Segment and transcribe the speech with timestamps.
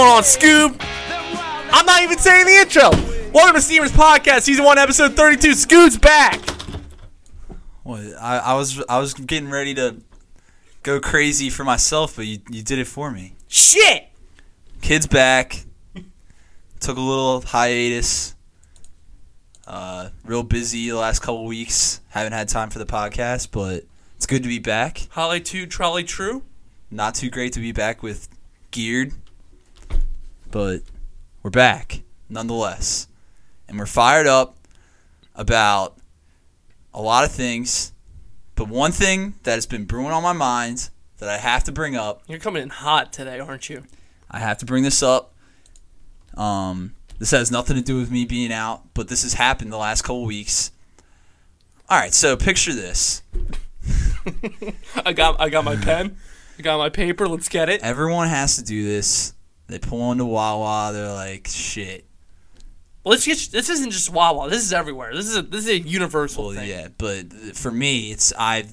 [0.00, 0.16] Wolf.
[0.16, 1.70] What's going on, Scoob?
[1.72, 2.90] I'm not even saying the intro.
[3.32, 5.50] Welcome to Steamers Podcast, Season 1, Episode 32.
[5.50, 6.40] Scoob's back.
[7.84, 9.96] Well, I, I was I was getting ready to
[10.82, 13.34] go crazy for myself, but you, you did it for me.
[13.48, 14.08] Shit.
[14.80, 15.64] Kids back.
[16.80, 18.34] Took a little hiatus.
[19.66, 22.00] Uh, real busy the last couple weeks.
[22.08, 23.84] Haven't had time for the podcast, but
[24.16, 25.08] it's good to be back.
[25.10, 26.42] Holly 2, Trolley True.
[26.90, 28.28] Not too great to be back with
[28.70, 29.12] Geared,
[30.50, 30.82] but
[31.42, 33.08] we're back nonetheless.
[33.68, 34.56] And we're fired up
[35.34, 35.96] about
[36.92, 37.92] a lot of things.
[38.54, 41.96] But one thing that has been brewing on my mind that I have to bring
[41.96, 43.84] up, You're coming in hot today, aren't you?
[44.30, 45.34] I have to bring this up.
[46.34, 49.76] Um, this has nothing to do with me being out, but this has happened the
[49.76, 50.72] last couple weeks.
[51.88, 53.22] All right, so picture this.
[55.04, 56.16] I got I got my pen.
[56.58, 57.26] I got my paper.
[57.26, 57.82] Let's get it.
[57.82, 59.34] Everyone has to do this.
[59.70, 60.92] They pull into Wawa.
[60.92, 62.06] They're like, shit.
[63.04, 64.50] Let's get this isn't just Wawa.
[64.50, 65.14] This is everywhere.
[65.14, 66.68] This is a this is a universal Well, thing.
[66.68, 68.64] yeah, but for me, it's I.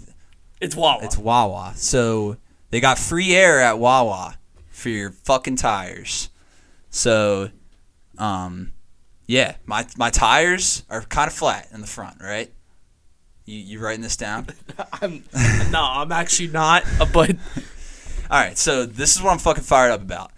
[0.60, 1.04] It's Wawa.
[1.06, 1.74] It's Wawa.
[1.76, 2.36] So
[2.70, 4.38] they got free air at Wawa
[4.70, 6.30] for your fucking tires.
[6.90, 7.52] So,
[8.18, 8.74] um,
[9.28, 12.52] yeah, my my tires are kind of flat in the front, right?
[13.46, 14.48] You you writing this down?
[15.02, 15.24] I'm
[15.72, 16.84] no, I'm actually not.
[17.14, 17.32] But
[18.30, 20.32] All right, so this is what I'm fucking fired up about.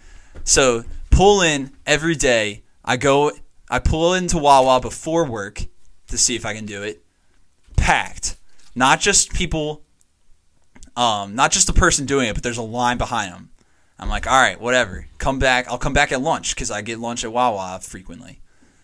[0.44, 2.62] So pull in every day.
[2.84, 3.32] I go,
[3.68, 5.64] I pull into Wawa before work
[6.08, 7.04] to see if I can do it.
[7.76, 8.36] Packed,
[8.74, 9.82] not just people,
[10.96, 13.50] um, not just the person doing it, but there's a line behind them.
[13.98, 15.06] I'm like, all right, whatever.
[15.18, 15.68] Come back.
[15.68, 18.40] I'll come back at lunch because I get lunch at Wawa frequently.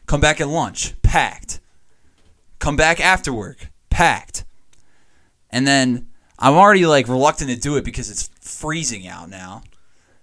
[0.06, 1.60] Come back at lunch, packed.
[2.58, 4.44] Come back after work, packed.
[5.50, 9.62] And then I'm already like reluctant to do it because it's freezing out now.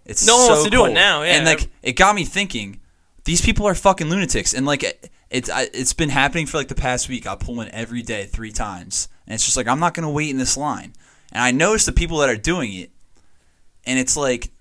[0.06, 1.34] It's No one so wants to do it now, yeah.
[1.34, 2.80] And like it got me thinking,
[3.24, 4.54] these people are fucking lunatics.
[4.54, 7.26] And like it, it's it's been happening for like the past week.
[7.26, 10.30] I pull in every day three times, and it's just like I'm not gonna wait
[10.30, 10.94] in this line.
[11.32, 12.92] And I notice the people that are doing it,
[13.86, 14.52] and it's like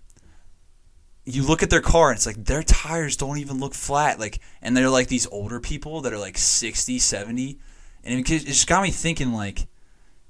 [1.25, 4.41] you look at their car and it's like their tires don't even look flat like
[4.61, 7.59] and they're like these older people that are like 60 70
[8.03, 9.69] and it it just got me thinking like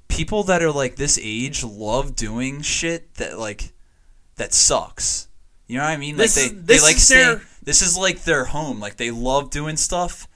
[0.09, 3.73] people that are like this age love doing shit that like
[4.37, 5.29] that sucks
[5.67, 8.23] you know what i mean like they, is- they like stay, their- this is like
[8.25, 10.27] their home like they love doing stuff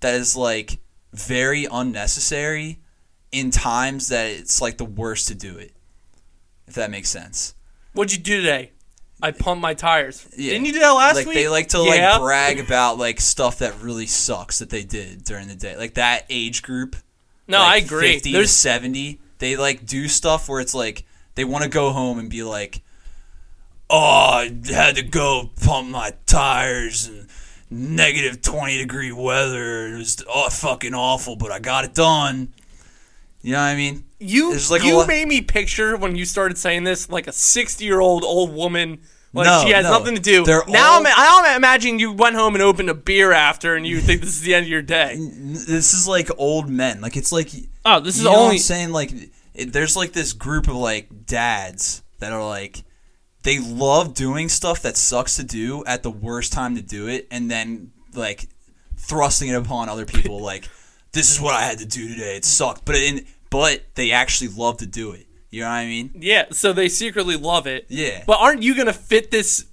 [0.00, 0.78] that is like
[1.12, 2.78] very unnecessary
[3.32, 5.72] in times that it's like the worst to do it
[6.66, 7.54] if that makes sense
[7.92, 8.72] what'd you do today?
[9.22, 10.28] I pumped my tires.
[10.36, 10.52] Yeah.
[10.52, 11.36] Didn't you do that last like week?
[11.36, 12.12] they like to Yeah.
[12.18, 15.94] like brag about like stuff that really sucks that they did during the day like
[15.94, 16.96] that age group
[17.48, 18.12] No, like, I agree.
[18.12, 21.90] 50 There's to 70 they like do stuff where it's like they want to go
[21.92, 22.82] home and be like
[23.90, 27.28] oh i had to go pump my tires and
[27.70, 32.52] negative 20 degree weather it was oh, fucking awful but i got it done
[33.42, 36.56] you know what i mean You like you lot- made me picture when you started
[36.58, 39.00] saying this like a sixty year old old woman.
[39.34, 39.98] Like No, she has no.
[39.98, 40.44] nothing to do.
[40.46, 43.86] They're now all- I'm, I imagine you went home and opened a beer after, and
[43.86, 45.16] you think this is the end of your day.
[45.18, 47.50] this is like old men like it's like
[47.84, 49.12] Oh, this is you know what only I'm saying like
[49.54, 52.82] it, there's like this group of like dads that are like
[53.46, 57.26] they love doing stuff that sucks to do at the worst time to do it
[57.30, 58.48] and then like
[58.96, 60.68] thrusting it upon other people like
[61.12, 64.48] this is what I had to do today it sucked but in but they actually
[64.48, 66.46] love to do it you know what I mean yeah.
[66.50, 67.86] So they secretly love it.
[67.88, 68.24] Yeah.
[68.26, 69.64] But aren't you gonna fit this?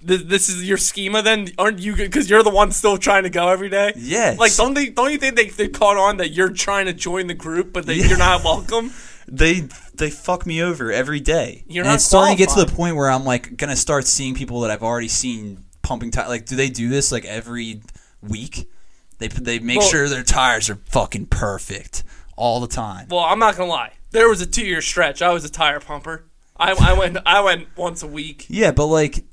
[0.00, 1.96] This is your schema then, aren't you?
[1.96, 3.92] Because you're the one still trying to go every day.
[3.96, 4.38] Yes.
[4.38, 4.88] Like, don't they?
[4.90, 7.86] Don't you think they they caught on that you're trying to join the group, but
[7.86, 8.06] that Yeah.
[8.06, 8.92] you're not welcome?
[9.28, 11.64] they they fuck me over every day.
[11.68, 14.06] You're and not it's starting to get to the point where I'm like gonna start
[14.06, 16.28] seeing people that I've already seen pumping tires.
[16.28, 17.80] Like, do they do this like every
[18.22, 18.70] week?
[19.18, 22.02] They they make Well- sure their tires are fucking perfect
[22.36, 23.06] all the time.
[23.10, 23.92] Well, I'm not gonna lie.
[24.10, 25.22] There was a two year stretch.
[25.22, 26.24] I was a tire pumper.
[26.56, 28.46] I, I went I went once a week.
[28.48, 29.24] Yeah, but like,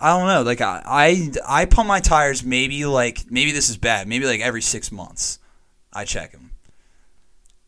[0.00, 0.42] I don't know.
[0.42, 4.06] Like, I, I I pump my tires maybe like maybe this is bad.
[4.08, 5.38] Maybe like every six months,
[5.92, 6.47] I check them.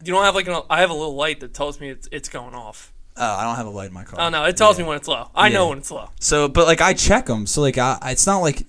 [0.02, 2.28] You don't have like an, I have a little light that tells me it's it's
[2.28, 2.92] going off.
[3.16, 4.20] Oh, I don't have a light in my car.
[4.20, 5.30] Oh no, it tells me when it's low.
[5.34, 6.08] I know when it's low.
[6.20, 7.46] So, but like I check them.
[7.46, 8.66] So like I, it's not like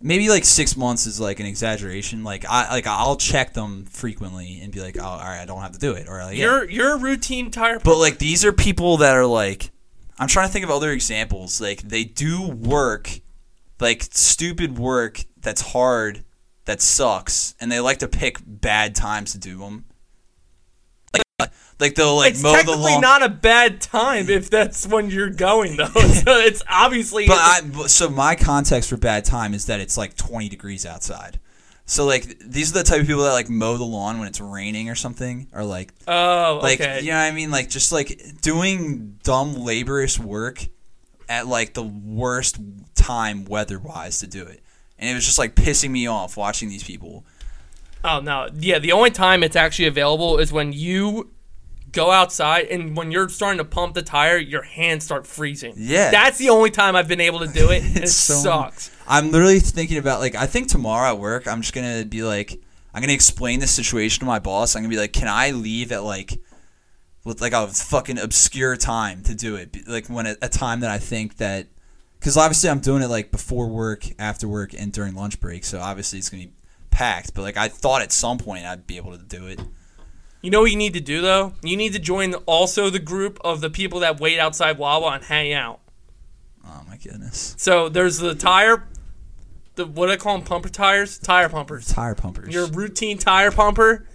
[0.00, 2.24] maybe like six months is like an exaggeration.
[2.24, 5.60] Like I like I'll check them frequently and be like, oh, all right, I don't
[5.60, 6.44] have to do it, or like, yeah.
[6.44, 7.78] You're you're a routine tire.
[7.78, 9.70] But like these are people that are like,
[10.18, 11.60] I'm trying to think of other examples.
[11.60, 13.20] Like they do work,
[13.78, 16.24] like stupid work that's hard,
[16.64, 19.84] that sucks, and they like to pick bad times to do them.
[21.82, 23.00] Like they'll like it's mow the technically lawn.
[23.00, 25.86] not a bad time if that's when you're going though.
[25.94, 29.96] so it's obviously But I, but- so my context for bad time is that it's
[29.98, 31.40] like 20 degrees outside.
[31.84, 34.40] So like these are the type of people that like mow the lawn when it's
[34.40, 37.00] raining or something, or like oh like okay.
[37.00, 40.64] you know what I mean, like just like doing dumb laborious work
[41.28, 42.60] at like the worst
[42.94, 44.62] time weather wise to do it,
[45.00, 47.24] and it was just like pissing me off watching these people.
[48.04, 48.78] Oh no, yeah.
[48.78, 51.30] The only time it's actually available is when you
[51.92, 55.74] go outside and when you're starting to pump the tire, your hands start freezing.
[55.76, 56.10] Yeah.
[56.10, 57.82] that's the only time I've been able to do it.
[58.02, 58.90] it so- sucks.
[59.06, 62.60] I'm literally thinking about like I think tomorrow at work I'm just gonna be like
[62.94, 64.74] I'm gonna explain this situation to my boss.
[64.74, 66.38] I'm gonna be like, can I leave at like
[67.24, 69.88] with like a fucking obscure time to do it?
[69.88, 71.68] Like when at a time that I think that
[72.18, 75.64] because obviously I'm doing it like before work, after work, and during lunch break.
[75.64, 76.52] So obviously it's gonna be
[76.90, 77.34] packed.
[77.34, 79.60] But like I thought at some point I'd be able to do it.
[80.42, 81.54] You know what you need to do though?
[81.62, 85.24] You need to join also the group of the people that wait outside Wawa and
[85.24, 85.80] hang out.
[86.66, 88.88] Oh my goodness, So there's the tire,
[89.76, 90.46] the what do I call them?
[90.46, 91.88] Pumper tires, tire pumpers.
[91.88, 92.52] tire pumpers.
[92.52, 94.06] Your routine tire pumper,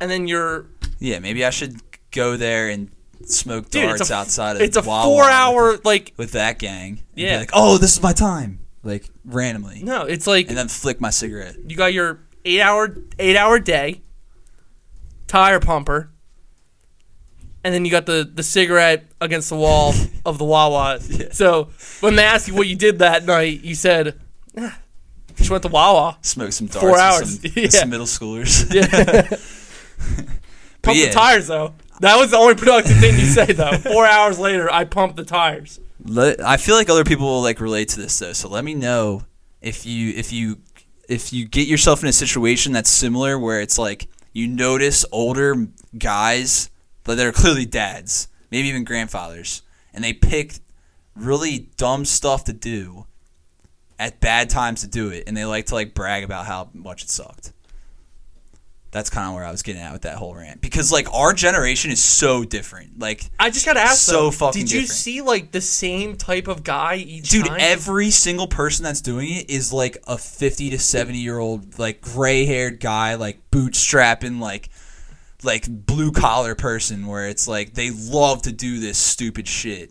[0.00, 0.66] and then your
[0.98, 1.80] yeah, maybe I should
[2.10, 2.90] go there and
[3.24, 3.88] smoke dude.
[3.88, 7.02] darts a, outside of It's a Wawa four hour like with that gang.
[7.14, 7.38] Yeah.
[7.38, 8.58] like, oh, this is my time.
[8.82, 9.82] Like randomly.
[9.82, 10.02] no.
[10.02, 11.56] It's like and then flick my cigarette.
[11.68, 14.01] you got your eight hour eight hour day
[15.32, 16.10] tire pumper
[17.64, 19.94] and then you got the the cigarette against the wall
[20.26, 21.00] of the Wawa.
[21.32, 21.70] So
[22.00, 24.20] when they ask you what you did that night, you said,
[24.58, 24.78] "Ah,
[25.36, 26.80] "Just went to Wawa, Smoked some darts.
[26.80, 27.40] Four with hours.
[27.40, 27.68] Some, Yeah.
[27.68, 28.68] some middle schoolers.
[30.82, 31.06] pump yeah.
[31.06, 33.52] the tires." Though that was the only productive thing you say.
[33.52, 35.80] Though four hours later, I pumped the tires.
[36.04, 38.32] Let, I feel like other people will like relate to this though.
[38.32, 39.22] So let me know
[39.60, 40.58] if you if you
[41.08, 45.68] if you get yourself in a situation that's similar where it's like you notice older
[45.98, 46.70] guys
[47.04, 49.62] that are clearly dads, maybe even grandfathers,
[49.92, 50.54] and they pick
[51.14, 53.06] really dumb stuff to do
[53.98, 57.02] at bad times to do it, and they like to like brag about how much
[57.02, 57.52] it sucked.
[58.92, 61.32] That's kind of where I was getting at with that whole rant because like our
[61.32, 62.98] generation is so different.
[62.98, 64.02] Like I just gotta ask.
[64.02, 64.98] So though, fucking Did you different.
[64.98, 67.56] see like the same type of guy each Dude, time?
[67.58, 72.02] every single person that's doing it is like a 50 to 70 year old, like
[72.02, 74.68] gray haired guy, like bootstrapping, like
[75.42, 79.90] like blue collar person where it's like they love to do this stupid shit.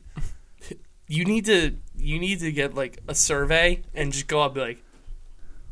[1.07, 4.55] you need to you need to get like a survey and just go up and
[4.55, 4.83] be like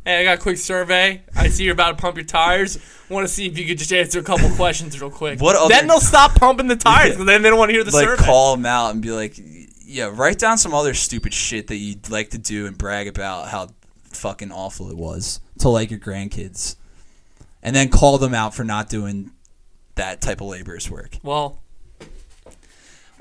[0.09, 2.77] hey i got a quick survey i see you're about to pump your tires
[3.09, 5.69] want to see if you could just answer a couple questions real quick What other-
[5.69, 8.05] then they'll stop pumping the tires because then they don't want to hear the like
[8.07, 9.35] survey call them out and be like,
[9.91, 13.47] yeah, write down some other stupid shit that you'd like to do and brag about
[13.49, 13.69] how
[14.11, 16.75] fucking awful it was to like your grandkids,
[17.63, 19.31] and then call them out for not doing
[19.95, 21.17] that type of laborious work.
[21.23, 21.59] well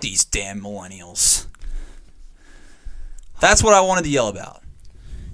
[0.00, 1.46] These damn millennials.
[3.40, 4.62] That's what I wanted to yell about.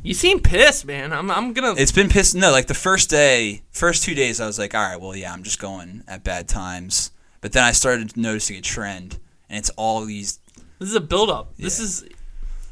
[0.05, 2.35] You seem pissed man i'm, I'm gonna It's been pissed.
[2.37, 5.33] No, like the first day, first two days, I was like, all right, well, yeah,
[5.33, 7.11] I'm just going at bad times.
[7.41, 9.19] But then I started noticing a trend,
[9.49, 10.39] and it's all these.
[10.79, 12.05] this is a build-up this is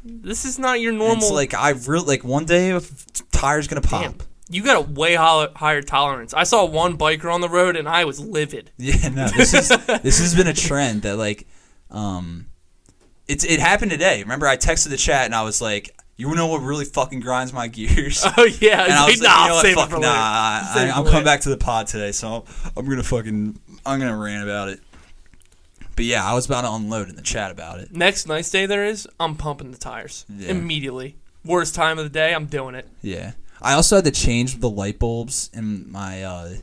[0.05, 2.79] this is not your and normal It's like I really like one day
[3.33, 4.03] tire's gonna pop.
[4.03, 4.15] damn
[4.51, 8.05] you got a way higher tolerance i saw one biker on the road and i
[8.05, 9.69] was livid Yeah, no, this is
[10.03, 11.47] this has been a trend that like,
[11.91, 12.47] um,
[13.29, 14.21] it's it happened today.
[14.23, 17.53] Remember, I texted the chat and I was like, you know what really fucking grinds
[17.53, 18.25] my gears.
[18.37, 19.91] oh yeah And I was nah, like, you know what?
[19.91, 21.11] Fuck, nah, I, I, I'm later.
[21.11, 22.45] coming back to the pod today, so
[22.77, 24.81] I'm gonna fucking, I'm gonna rant about it.
[25.97, 27.93] But yeah, I was about to unload in the chat about it.
[27.93, 30.51] Next nice day there is, I'm pumping the tires Yeah.
[30.51, 31.17] immediately.
[31.45, 32.89] Worst time of the day, I'm doing it.
[33.03, 36.55] Yeah, I also had to change the light bulbs in my uh,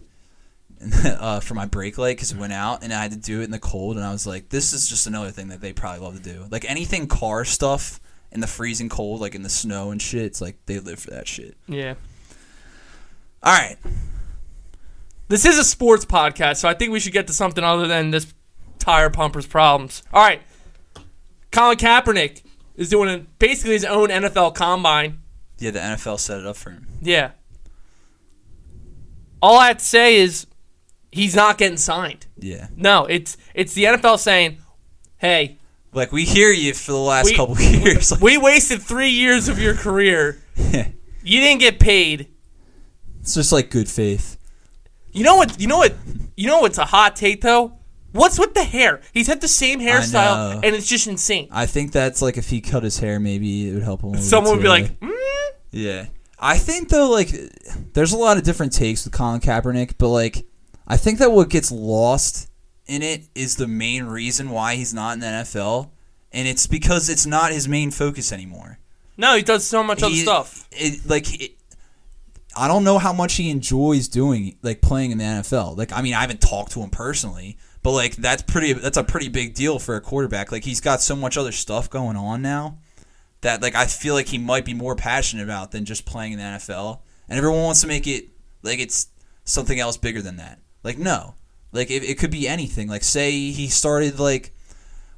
[1.03, 3.45] uh for my brake light because it went out, and I had to do it
[3.45, 3.97] in the cold.
[3.97, 6.45] And I was like, this is just another thing that they probably love to do.
[6.49, 7.99] Like anything car stuff
[8.31, 10.23] in the freezing cold, like in the snow and shit.
[10.23, 11.57] It's like they live for that shit.
[11.67, 11.95] Yeah.
[13.41, 13.77] All right,
[15.29, 18.11] This is a sports podcast, so I think we should get to something other than
[18.11, 18.33] this
[18.79, 20.03] tire pumper's problems.
[20.11, 20.41] All right.
[21.51, 22.41] Colin Kaepernick
[22.75, 25.19] is doing a, basically his own NFL combine.
[25.57, 26.87] yeah, the NFL set it up for him.
[27.01, 27.31] Yeah.
[29.41, 30.45] All I have to say is
[31.11, 32.25] he's not getting signed.
[32.37, 34.57] Yeah, No, it's it's the NFL saying,
[35.17, 35.57] "Hey,
[35.93, 38.11] like we hear you for the last We- couple years.
[38.11, 40.39] Like, we wasted 3 years of your career.
[41.21, 42.29] You didn't get paid.
[43.19, 44.37] it's just like good faith.
[45.11, 45.59] You know what?
[45.59, 45.93] You know what?
[46.37, 47.73] You know what's a hot take though?
[48.13, 49.01] What's with the hair?
[49.13, 51.49] He's had the same hairstyle, and it's just insane.
[51.51, 54.09] I think that's like if he cut his hair, maybe it would help him.
[54.09, 55.11] a little Someone would be like, mm?
[55.71, 56.05] Yeah.
[56.39, 57.29] I think though, like,
[57.93, 60.45] there's a lot of different takes with Colin Kaepernick, but like,
[60.87, 62.48] I think that what gets lost
[62.89, 65.91] in it is the main reason why he's not in the NFL,
[66.31, 68.79] and it's because it's not his main focus anymore.
[69.15, 70.67] No, he does so much other stuff.
[70.71, 71.51] It, like, it,
[72.57, 75.77] I don't know how much he enjoys doing like playing in the NFL.
[75.77, 78.73] Like, I mean, I haven't talked to him personally, but like that's pretty.
[78.73, 80.51] That's a pretty big deal for a quarterback.
[80.51, 82.79] Like, he's got so much other stuff going on now
[83.41, 86.39] that like I feel like he might be more passionate about than just playing in
[86.39, 86.99] the NFL.
[87.27, 88.29] And everyone wants to make it
[88.63, 89.07] like it's
[89.45, 90.59] something else bigger than that.
[90.83, 91.35] Like, no,
[91.71, 92.87] like it, it could be anything.
[92.87, 94.53] Like, say he started like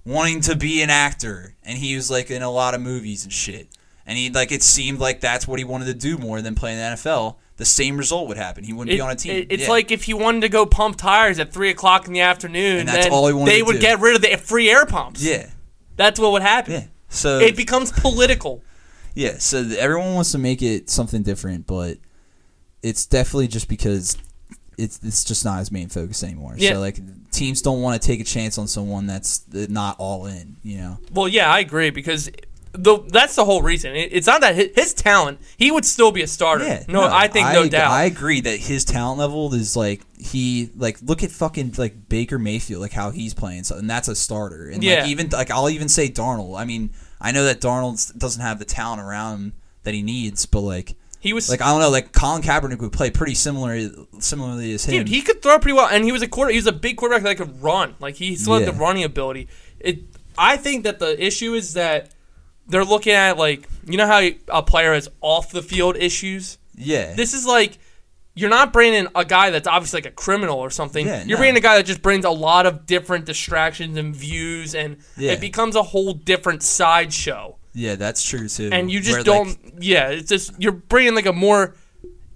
[0.05, 3.31] wanting to be an actor and he was like in a lot of movies and
[3.31, 3.67] shit
[4.07, 6.71] and he like it seemed like that's what he wanted to do more than play
[6.73, 9.33] in the NFL the same result would happen he wouldn't It- be on a team
[9.35, 9.69] it- it's Yeah.
[9.69, 12.89] like if he wanted to go pump tires at three o'clock in the afternoon, And
[12.89, 13.79] that's all he wanted they would do.
[13.79, 15.21] get rid of the free air pumps.
[15.21, 15.51] yeah
[15.97, 16.73] That's what would happen.
[16.73, 18.63] yeah so It becomes political.
[19.13, 21.99] yeah so everyone wants to make it something different but
[22.81, 24.17] it's definitely just because
[24.81, 26.73] it's it's just not his main focus anymore Yeah.
[26.73, 26.97] so like
[27.31, 30.97] teams don't want to take a chance on someone that's not all in you know
[31.13, 32.29] Well, yeah, I agree because
[32.73, 33.93] the that's the whole reason.
[33.97, 36.63] It, it's not that his, his talent; he would still be a starter.
[36.65, 37.91] Yeah, no, I think no I, doubt.
[37.91, 42.39] I agree that his talent level is like he like look at fucking like Baker
[42.39, 45.01] Mayfield like how he's playing so and that's a starter and Yeah.
[45.01, 46.57] like even like I'll even say Darnold.
[46.57, 50.45] I mean I know that Darnold doesn't have the talent around him that he needs,
[50.45, 53.79] but like he was like I don't know like Colin Kaepernick would play pretty similar
[54.19, 54.91] similarly as him.
[54.95, 55.07] dude.
[55.07, 56.51] He could throw pretty well, and he was a quarter.
[56.51, 57.95] He was a big quarterback that could run.
[58.01, 58.71] Like he still had Yeah.
[58.71, 59.47] the running ability.
[59.79, 59.99] It.
[60.37, 62.11] I think that the issue is that
[62.67, 66.57] they're looking at like you know how a player has off the field issues.
[66.75, 67.77] yeah, This is like
[68.33, 71.05] you're not bringing a guy that's obviously like a criminal or something.
[71.05, 71.41] Yeah, you're no.
[71.41, 75.33] bringing a guy that just brings a lot of different distractions and views, and Yeah.
[75.33, 77.57] it becomes a whole different sideshow.
[77.73, 78.69] Yeah, that's true too.
[78.71, 79.47] And you just Where, don't.
[79.47, 81.75] like, yeah, it's just you're bringing like a more.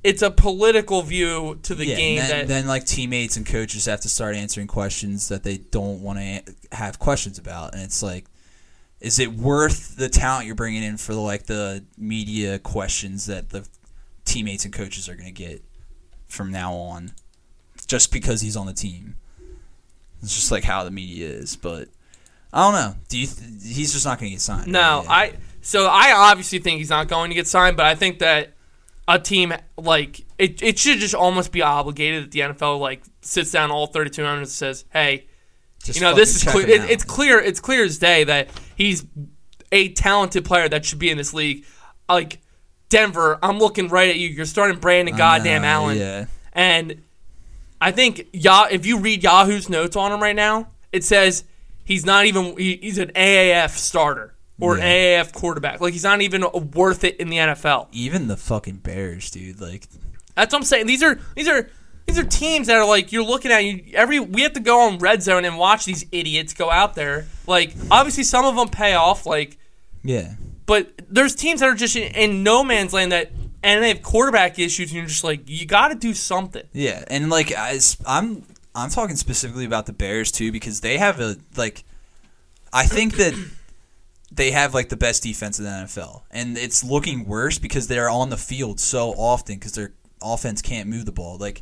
[0.03, 3.45] It's a political view to the yeah, game and then, that then like teammates and
[3.45, 7.81] coaches have to start answering questions that they don't want to have questions about, and
[7.81, 8.25] it's like,
[9.01, 13.49] is it worth the talent you're bringing in for the like the media questions that
[13.49, 13.67] the
[14.25, 15.63] teammates and coaches are going to get
[16.27, 17.13] from now on,
[17.87, 19.15] just because he's on the team?
[20.21, 21.89] It's just like how the media is, but
[22.55, 22.95] I don't know.
[23.09, 23.27] Do you?
[23.27, 24.67] Th- he's just not going to get signed.
[24.67, 25.11] No, Yeah.
[25.11, 28.53] I so I obviously think he's not going to get signed, but I think that
[29.07, 33.51] a team like it, it should just almost be obligated that the NFL like sits
[33.51, 35.25] down all 32 owners and says, "Hey,
[35.83, 36.67] Just you know this is clear.
[36.67, 37.39] It, it's clear.
[37.39, 39.05] It's clear as day that he's
[39.71, 41.65] a talented player that should be in this league.
[42.07, 42.39] Like
[42.89, 44.29] Denver, I'm looking right at you.
[44.29, 46.25] You're starting Brandon goddamn know, Allen, Yeah.
[46.53, 47.01] and
[47.81, 48.67] I think Yah.
[48.71, 51.43] If you read Yahoo's notes on him right now, it says
[51.85, 52.57] he's not even.
[52.57, 54.83] He, he's an AAF starter or Yeah.
[54.85, 55.79] an AAF quarterback.
[55.81, 57.87] Like he's not even worth it in the NFL.
[57.93, 59.61] Even the fucking Bears, dude.
[59.61, 59.87] Like,
[60.35, 60.87] That's what I'm saying.
[60.87, 61.69] These are these are
[62.07, 64.81] these are teams that are like you're looking at you every we have to go
[64.87, 67.25] on red zone and watch these idiots go out there.
[67.47, 69.57] Like obviously some of them pay off like
[70.03, 70.33] yeah.
[70.67, 73.31] but there's teams that are just in, in no man's land that
[73.63, 76.61] and they have quarterback issues and you're just like you got to do something.
[76.73, 78.43] Yeah, and like I, I'm
[78.75, 81.83] I'm talking specifically about the Bears too because they have a like
[82.73, 83.33] I think that
[84.31, 88.09] they have like the best defense in the NFL, and it's looking worse because they're
[88.09, 91.37] on the field so often because their offense can't move the ball.
[91.37, 91.61] Like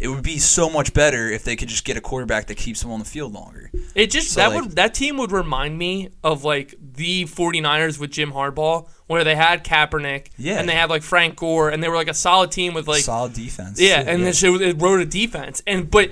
[0.00, 2.82] it would be so much better if they could just get a quarterback that keeps
[2.82, 3.70] them on the field longer.
[3.94, 7.98] It just So, that like- would that team would remind me of like the 49ers
[7.98, 10.58] with Jim Harbaugh where they had Kaepernick Yeah.
[10.58, 13.02] and they had like Frank Gore and they were like a solid team with like
[13.04, 13.80] Solid defense.
[13.80, 15.62] Yeah, and then it, it wrote a defense.
[15.66, 16.10] And but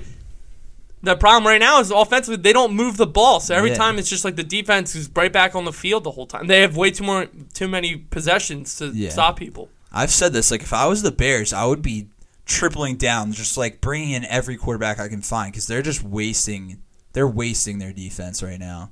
[1.03, 3.39] the problem right now is offensively they don't move the ball.
[3.39, 3.75] So every Yeah.
[3.75, 6.47] time it's just like the defense is right back on the field the whole time.
[6.47, 9.09] They have way too more too many possessions to Yeah.
[9.11, 9.69] stop people.
[9.91, 10.49] I've said this.
[10.49, 12.07] Like, if I was the Bears, I would be
[12.45, 16.79] tripling down, just like bringing in every quarterback I can find because they're just wasting.
[17.13, 18.89] They're wasting their defense right now.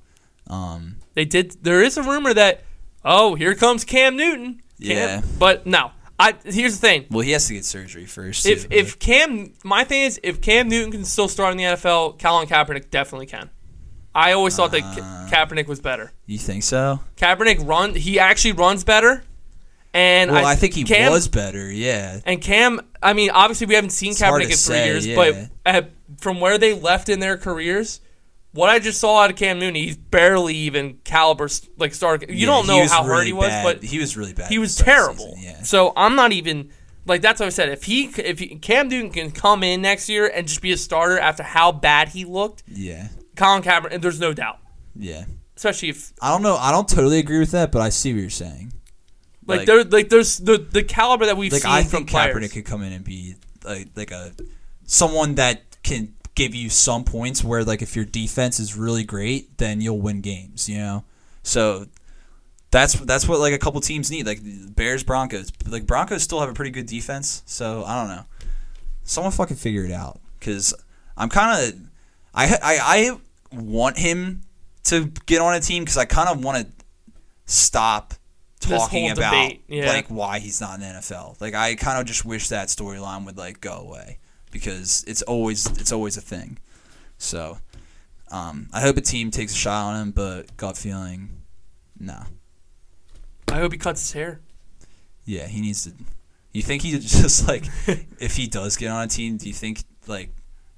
[0.48, 1.58] Um, They did.
[1.63, 2.63] There is a rumor that
[3.03, 4.62] oh here comes Cam Newton.
[4.82, 5.22] Cam- Yeah.
[5.39, 5.91] but no.
[6.21, 7.05] I here's the thing.
[7.09, 8.45] well, he has to get surgery first.
[8.45, 11.63] If too, if Cam, my thing is if Cam Newton can still start in the
[11.63, 13.49] NFL, Colin Kaepernick definitely can.
[14.13, 16.11] I always thought that Ka- uh, Kaepernick was better.
[16.25, 16.99] you think so?
[17.15, 17.95] Kaepernick run.
[17.95, 19.23] He actually runs better.
[19.93, 21.69] And Well, I, think he Cam, was better.
[21.71, 25.07] Yeah, And Cam, I mean, obviously we haven't seen It's Kaepernick in three say, years,
[25.07, 25.15] yeah.
[25.15, 25.35] but
[25.65, 27.99] at, from where they left in their careers,
[28.53, 32.29] what I just saw out of Cam Newton, he's barely even caliber like start.
[32.29, 33.63] You Yeah, don't know how hurt he was, bad.
[33.63, 34.50] but he was really bad.
[34.50, 35.36] he was the start of the terrible.
[35.38, 35.63] season, Yeah.
[35.63, 36.70] So I'm not even
[37.05, 37.70] like that's what I said.
[37.70, 40.77] If he if he, Cam Newton can come in next year and just be a
[40.77, 44.60] starter after how bad he looked, yeah, Colin Kaepernick, there's no doubt.
[44.96, 45.25] yeah.
[45.55, 46.55] Especially if I don't know.
[46.55, 48.74] I don't totally agree with that, but I see what you're saying.
[49.46, 52.10] like, Like- there like there's the the caliber that we've Like seen I from think
[52.10, 52.36] players.
[52.36, 54.34] Kaepernick could come in and be like like a
[54.86, 59.57] someone that can give you some points where like if your defense is really great,
[59.57, 61.03] then you'll win games, you know.
[61.43, 61.88] So
[62.71, 64.39] that's that's what like a couple teams need, like
[64.75, 65.51] Bears, Broncos.
[65.67, 68.25] Like Broncos still have a pretty good defense, so I don't know.
[69.03, 70.73] Someone fucking figure it out, because
[71.17, 71.79] I'm kind of
[72.33, 73.17] I, I I
[73.51, 74.43] want him
[74.85, 76.71] to get on a team because I kind of want to
[77.45, 78.13] stop
[78.61, 79.88] talking about yeah.
[79.88, 81.41] like why he's not in the NFL.
[81.41, 84.19] Like I kind of just wish that storyline would like go away
[84.51, 86.58] because it's always it's always a thing.
[87.17, 87.60] So
[88.31, 91.29] um, I hope a team takes a shot on him, but gut feeling,
[92.00, 92.24] no.
[93.50, 94.39] I hope he cuts his hair.
[95.25, 95.91] Yeah, he needs to.
[96.53, 97.65] You think he just like
[98.20, 99.38] if he does get on a team?
[99.38, 100.29] Do you think like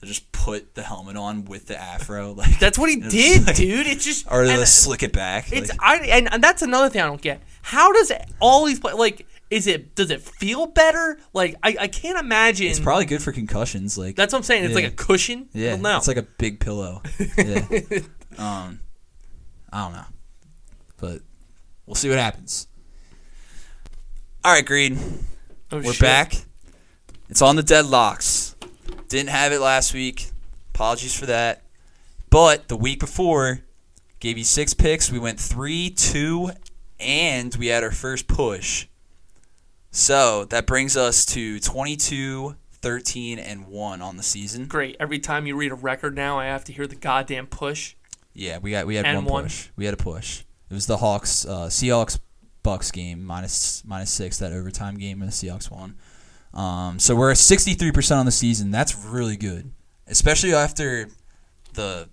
[0.04, 2.34] just put the helmet on with the afro?
[2.38, 3.88] Like That's what he did, like- dude.
[3.88, 5.52] It's just or they slick it back?
[5.54, 7.42] It's like, I and, and that's another thing I don't get.
[7.62, 9.26] How does all these play like?
[9.54, 11.20] Is it does it feel better?
[11.32, 12.66] Like I, I can't imagine.
[12.68, 13.98] it's probably good for concussions.
[14.00, 14.64] Like that's what I'm saying.
[14.64, 14.84] It's Yeah.
[14.84, 15.48] like a cushion.
[15.54, 17.04] Yeah, no, it's like a big pillow.
[17.38, 17.60] Yeah.
[18.40, 18.80] um,
[19.72, 20.06] I don't know,
[20.98, 21.22] but
[21.86, 22.68] we'll see what happens.
[24.44, 24.98] All right, Green.
[25.72, 26.02] Oh, we're shit.
[26.02, 26.34] back.
[27.30, 28.56] It's on the deadlocks.
[29.08, 30.32] Didn't have it last week.
[30.74, 31.62] Apologies for that.
[32.32, 33.60] But the week before,
[34.20, 35.12] gave you six picks.
[35.12, 36.50] We went three, two,
[37.00, 38.88] and we had our first push.
[39.96, 44.66] So that brings us to 22, 13, and 1 on the season.
[44.66, 44.98] Great.
[45.00, 47.94] Every time you read a record now, I have to hear the goddamn push.
[48.34, 49.44] Yeah, we got we had And one one.
[49.44, 49.68] push.
[49.76, 50.42] We had a push.
[50.70, 52.18] It was the Hawks, uh, Seahawks,
[52.64, 55.96] Bucks game minus minus six that overtime game, and the Seahawks won.
[56.56, 58.72] Um, so we're at sixty three percent on the season.
[58.72, 59.72] That's really good,
[60.08, 61.10] especially after
[61.74, 62.10] the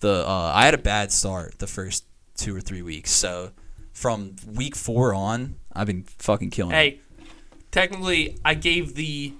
[0.00, 3.10] the uh, I had a bad start the first two or three weeks.
[3.10, 3.50] So
[3.92, 6.72] from week four on, I've been fucking killing.
[6.72, 6.76] it.
[6.76, 7.00] Hey,
[7.70, 9.34] technically, I gave the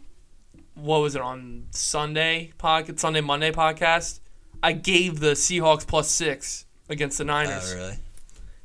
[0.75, 4.21] what was it on Sunday podcast, Sunday Monday podcast.
[4.63, 7.73] I gave the Seahawks plus six against the Niners.
[7.73, 7.99] Oh, really?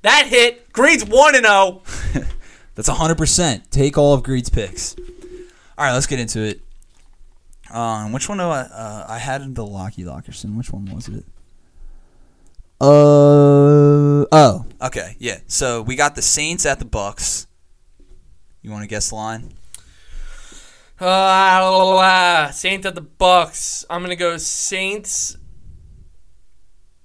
[0.01, 0.71] That hit.
[0.71, 1.83] Greed's one and oh.
[2.11, 2.25] zero.
[2.75, 3.69] That's hundred percent.
[3.71, 4.95] Take all of Greed's picks.
[5.77, 6.61] All right, let's get into it.
[7.71, 8.61] Um, which one do I?
[8.61, 10.55] Uh, I had the Locky Lockerson.
[10.57, 11.25] Which one was it?
[12.81, 14.65] Uh oh.
[14.81, 15.39] Okay, yeah.
[15.47, 17.47] So we got the Saints at the Bucks.
[18.61, 19.53] You want to guess the line?
[20.99, 23.85] Uh, Saints at the Bucks.
[23.89, 25.37] I'm gonna go Saints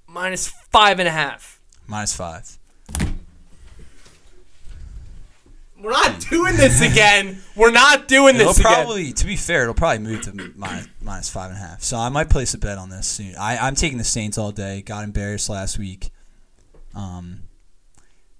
[0.09, 1.61] minus five and a half.
[1.87, 2.59] Minus five.
[5.81, 7.43] We're not doing this again.
[7.55, 8.73] We're not doing It'll this again.
[8.73, 11.83] probably, to be fair, it'll probably move to minus, minus five and a half.
[11.83, 13.35] So I might place a bet on this soon.
[13.39, 14.81] I, I'm taking the Saints all day.
[14.81, 16.11] Got embarrassed last week.
[16.95, 17.43] Um,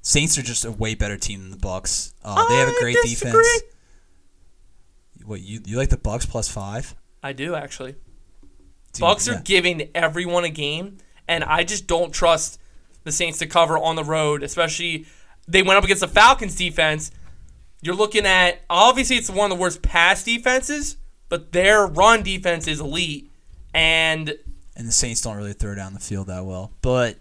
[0.05, 2.13] Saints are just a way better team than the Bucks.
[2.23, 3.41] Uh, they have a I great disagree.
[3.41, 3.63] defense.
[5.25, 6.95] What you you like the Bucks plus five?
[7.23, 7.93] I do actually.
[8.93, 9.39] Dude, Bucks yeah.
[9.39, 12.61] are giving everyone a game, and I just don't trust
[13.05, 15.07] the Saints to cover on the road, especially
[15.49, 17.11] they went up against the Falcons defense.
[17.81, 20.99] You're looking at obviously it's one of the worst pass defenses,
[21.31, 23.31] but their run defense is elite,
[23.73, 24.37] and
[24.77, 26.73] and the Saints don't really throw down the field that well.
[26.83, 27.17] But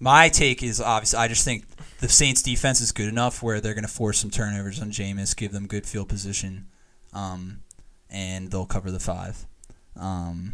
[0.00, 1.64] my take is obviously I just think
[2.00, 5.34] the Saints defense is good enough where they're going to force some turnovers on Jameis,
[5.36, 6.66] give them good field position,
[7.12, 7.60] um,
[8.10, 9.46] and they'll cover the five.
[9.98, 10.52] Um,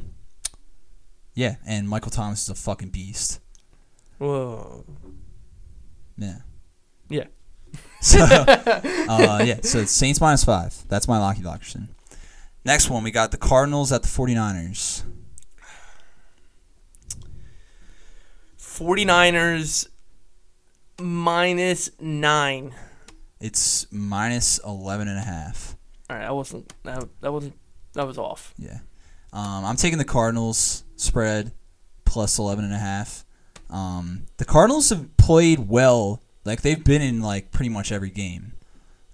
[1.35, 3.40] yeah, and Michael Thomas is a fucking beast.
[4.18, 4.85] whoa,
[6.16, 6.38] Yeah.
[7.09, 7.24] yeah,
[8.00, 10.74] So, uh, yeah, so Saints minus five.
[10.88, 11.88] That's my Locky Lockerson.
[12.64, 15.02] Next one, we got the Cardinals at the 49ers.
[18.59, 19.88] 49ers
[21.02, 22.74] minus nine.
[23.40, 25.76] It's minus 11 and a half.
[26.08, 27.54] All right, I wasn't that, that wasn't
[27.94, 28.54] that was off.
[28.56, 28.78] Yeah.
[29.32, 31.52] Um, I'm taking the Cardinals spread
[32.04, 33.24] plus 11 and a half.
[33.70, 36.22] Um, the Cardinals have played well.
[36.44, 38.52] Like they've been in like pretty much every game.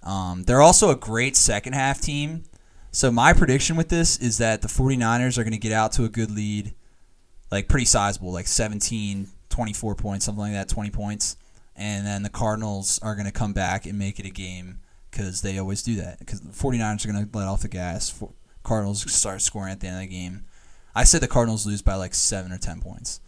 [0.03, 2.43] Um, they're also a great second half team.
[2.91, 6.05] So my prediction with this is that the 49ers are going to get out to
[6.05, 6.73] a good lead,
[7.51, 11.37] like pretty sizable, like 17, 24 points, something like that, 20 points.
[11.79, 15.41] And then the Cardinals are going to come back and make it a game because
[15.41, 16.19] they always do that.
[16.19, 18.09] Because the 49ers are going to let off the gas.
[18.09, 20.43] For- Cardinals start scoring at the end of the game.
[20.93, 23.21] I said the Cardinals lose by like seven or ten points,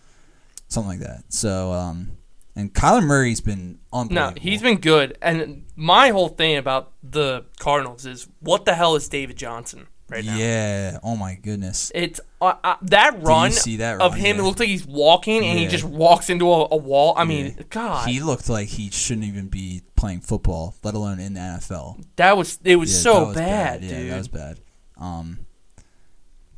[0.67, 1.23] something like that.
[1.29, 2.17] So, um,
[2.53, 3.79] and Kyler Murray's been
[4.13, 5.17] No, he's been good.
[5.21, 10.23] And my whole thing about the Cardinals is what the hell is David Johnson right
[10.25, 10.35] now?
[10.37, 10.99] yeah.
[11.03, 11.91] Oh my goodness.
[11.95, 14.35] It's uh, uh, that run see that of him.
[14.37, 14.41] Yeah.
[14.43, 15.69] It looks like he's walking and he Yeah.
[15.71, 17.13] just walks into a, a wall.
[17.17, 17.63] I mean, Yeah.
[17.69, 22.03] God, He looked like he shouldn't even be playing football, let alone in the NFL.
[22.17, 24.11] that was it was Yeah, so that was bad, Yeah, dude.
[24.11, 24.59] that was bad.
[24.97, 25.39] Um,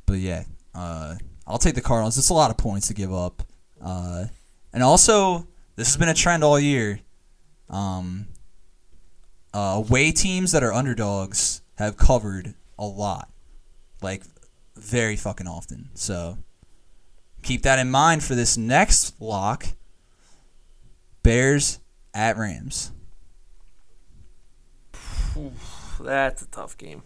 [0.05, 0.43] but yeah,
[0.75, 1.15] uh,
[1.47, 2.17] I'll take the Cardinals.
[2.17, 3.43] It's a lot of points to give up.
[3.81, 4.25] Uh,
[4.71, 6.99] and also, this has been a trend all year.
[7.69, 8.27] Um,
[9.53, 13.29] uh, away teams that are underdogs have covered a lot,
[14.03, 14.23] like
[14.75, 15.89] very fucking often.
[15.93, 16.37] So
[17.41, 19.65] keep that in mind for this next lock.
[21.23, 21.79] Bears
[22.13, 22.91] at Rams.
[25.99, 27.03] That's a tough game.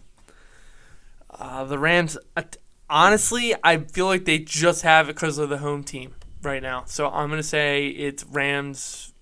[1.30, 2.42] Uh, the Rams, uh,
[2.90, 6.84] honestly, I feel like they just have it because of the home team right now.
[6.86, 9.12] So I'm gonna say it's Rams.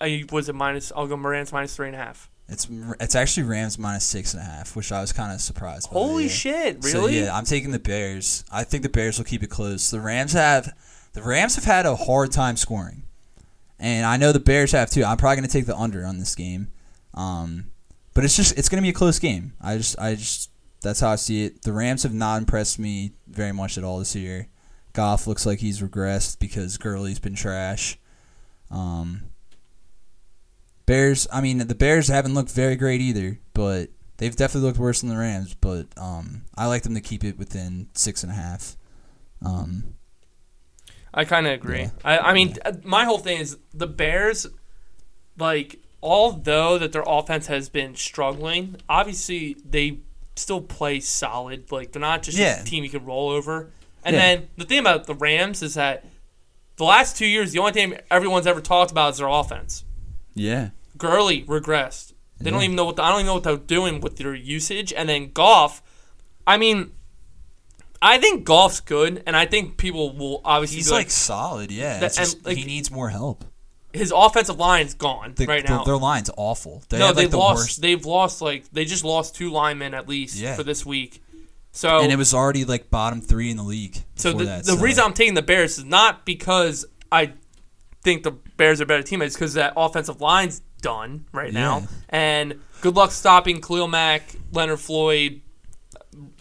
[0.00, 0.92] I was it minus?
[0.94, 2.30] I'll go Rams minus three and a half.
[2.48, 2.68] It's
[3.00, 5.90] it's actually Rams minus six and a half, which I was kind of surprised.
[5.90, 5.98] by.
[5.98, 6.28] Holy yeah.
[6.28, 6.84] shit!
[6.84, 7.20] So Really?
[7.20, 8.44] yeah, I'm taking the Bears.
[8.52, 9.90] I think the Bears will keep it close.
[9.90, 10.74] The Rams have
[11.14, 13.04] the Rams have had a hard time scoring,
[13.78, 15.04] and I know the Bears have too.
[15.04, 16.68] I'm probably going to take the under on this game,
[17.14, 17.70] um,
[18.12, 19.54] but it's just it's going to be a close game.
[19.60, 20.50] I just I just
[20.82, 21.62] that's how I see it.
[21.62, 24.48] The Rams have not impressed me very much at all this year.
[24.92, 27.98] Goff looks like he's regressed because Gurley's been trash.
[28.70, 29.22] Um,
[30.86, 35.00] Bears, I mean, the Bears haven't looked very great either, but they've definitely looked worse
[35.00, 35.54] than the Rams.
[35.54, 38.76] But um, I like them to keep it within six and a half.
[39.44, 39.94] Um,
[41.12, 41.82] I kind of agree.
[41.82, 41.90] Yeah.
[42.04, 44.46] I, I mean, uh my whole thing is the Bears,
[45.38, 50.00] like, although that their offense has been struggling, obviously they
[50.36, 51.70] still play solid.
[51.70, 52.60] Like, they're not just Yeah.
[52.60, 53.70] a team you can roll over.
[54.04, 54.20] And Yeah.
[54.36, 56.04] then the thing about the Rams is that
[56.76, 59.84] the last two years, the only thing everyone's ever talked about is their offense.
[60.34, 62.12] Yeah, Gurley regressed.
[62.40, 64.34] They don't even know what the, I don't even know what they're doing with their
[64.34, 64.92] usage.
[64.92, 65.82] And then Goff,
[66.46, 66.92] I mean,
[68.02, 71.70] I think Goff's good, and I think people will obviously he's be like solid.
[71.70, 73.44] Yeah, That- just, like, he needs more help.
[73.94, 75.84] his offensive line's gone The, right the- now.
[75.84, 76.82] their line's awful.
[76.88, 77.58] They no, have, like, they've the lost.
[77.62, 80.54] worst, They've lost like they just lost two linemen at least Yeah.
[80.56, 81.22] for this week.
[81.72, 83.96] So and it was already like bottom three in the league.
[84.16, 87.32] so the, that, the reason I'm taking the Bears is not because I
[88.04, 92.94] think the Bears are better teammates because that offensive line's done right now, and good
[92.94, 95.40] luck stopping Khalil Mack, Leonard Floyd,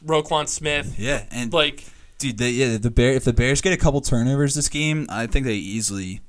[0.06, 1.00] Roquan Smith.
[1.00, 1.84] yeah, and Like
[2.20, 5.28] dude, they, yeah, the bear if the Bears get a couple turnovers this game, I
[5.28, 6.22] think they easily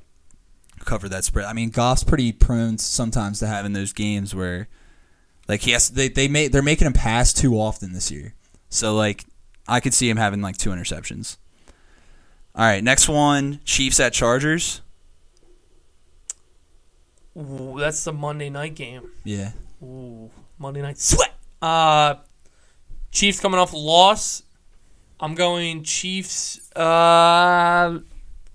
[0.84, 1.46] cover that spread.
[1.46, 4.68] I mean, Goff's pretty prone sometimes to having those games where,
[5.48, 8.34] like, he has they they make they're making him pass too often this year.
[8.68, 9.24] So like,
[9.68, 11.36] I could see him having like two interceptions.
[12.54, 14.80] All right, next one: Chiefs at Chargers.
[17.36, 19.10] Ooh, that's the Monday night game.
[19.24, 21.32] Yeah, Ooh, Monday night sweat.
[21.60, 22.16] Uh,
[23.10, 24.42] Chiefs coming off a loss.
[25.20, 26.70] I'm going Chiefs.
[26.76, 28.00] Uh,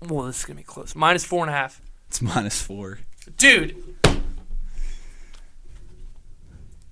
[0.08, 0.94] well, this is gonna be close.
[0.94, 3.00] Minus four and a half, it's minus four.
[3.36, 3.76] dude.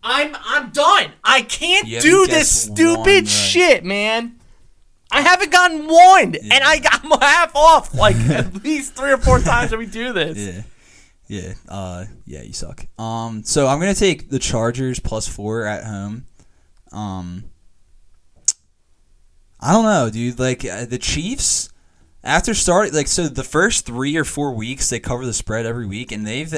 [0.02, 1.12] I'm I'm done.
[1.24, 3.28] I can't You do this guessed stupid one right.
[3.28, 4.36] shit, man.
[5.10, 9.16] I haven't gotten one, and I got am half off like at least three or
[9.18, 10.38] four times that we do this.
[10.38, 10.62] Yeah.
[11.28, 11.54] Yeah.
[11.68, 12.86] Uh yeah, you suck.
[12.98, 16.26] Um so I'm going to take the Chargers plus 4 at home.
[16.90, 17.44] Um
[19.60, 20.38] I don't know, dude.
[20.38, 21.70] Like uh, the Chiefs
[22.24, 25.86] after starting like so the first 3 or 4 weeks they cover the spread every
[25.86, 26.54] week and they've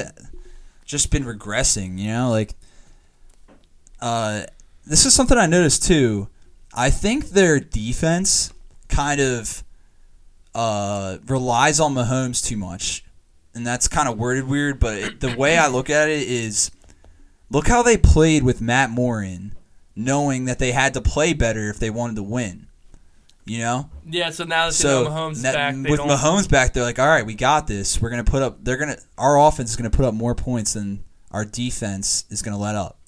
[0.85, 2.55] just been regressing, you know, like
[3.99, 4.43] uh
[4.85, 6.29] this is something I noticed too.
[6.73, 8.53] I think their defense
[8.87, 9.63] kind of
[10.55, 13.03] uh, relies on Mahomes too much,
[13.53, 14.79] and that's kind of worded weird.
[14.79, 16.71] But the way I look at it is,
[17.49, 19.25] look how they played with Matt Moore,
[19.95, 22.67] knowing that they had to play better if they wanted to win.
[23.43, 25.99] You know, Yeah, so now that so Mahomes is that- back, they with.
[25.99, 27.99] Mahomes back, they're like, all right, we got this.
[27.99, 28.63] We're gonna put up.
[28.63, 28.97] They're gonna.
[29.17, 32.99] Our offense is gonna put up more points than our defense is gonna let up.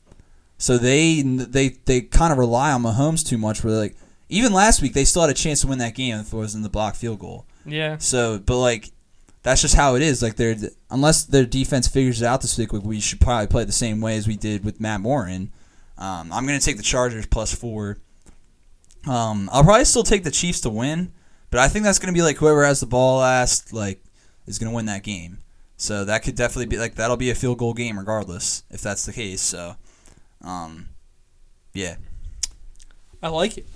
[0.58, 3.63] So they they they kind of rely on Mahomes too much.
[3.63, 3.95] Where they're like,
[4.27, 6.56] even last week they still had a chance to win that game if it was
[6.56, 7.45] in the block field goal.
[7.65, 8.89] yeah, So, but like,
[9.43, 10.21] that's just how it is.
[10.23, 10.56] Like, they're
[10.89, 14.17] unless their defense figures it out this week, we should probably play the same way
[14.17, 15.27] as we did with Matt Moore.
[15.27, 15.51] Um,
[15.97, 17.97] I'm gonna take the Chargers plus four.
[19.08, 21.12] Um, I'll probably still take the Chiefs to win,
[21.51, 24.01] but I think that's gonna be like whoever has the ball last, like,
[24.47, 25.39] is gonna win that game.
[25.75, 29.06] So that could definitely be like that'll be a field goal game regardless if that's
[29.06, 29.41] the case.
[29.41, 29.75] So,
[30.41, 30.89] um,
[31.73, 31.95] yeah,
[33.21, 33.67] I like it.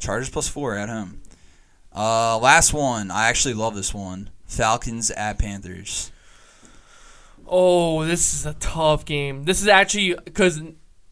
[0.00, 1.20] Chargers plus four at home.
[1.94, 3.10] Uh, last one.
[3.10, 4.30] I actually love this one.
[4.50, 6.10] Falcons at Panthers.
[7.46, 9.44] Oh, this is a tough game.
[9.44, 10.60] This is actually because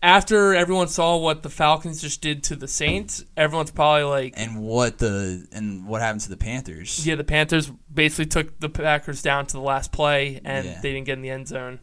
[0.03, 4.61] after everyone saw what the Falcons just did to the Saints, everyone's probably like, And
[4.61, 7.07] what the and what happened to the Panthers?
[7.07, 10.81] yeah, the Panthers basically took the Packers down to the last play and Yeah.
[10.81, 11.81] they didn't get in the end zone.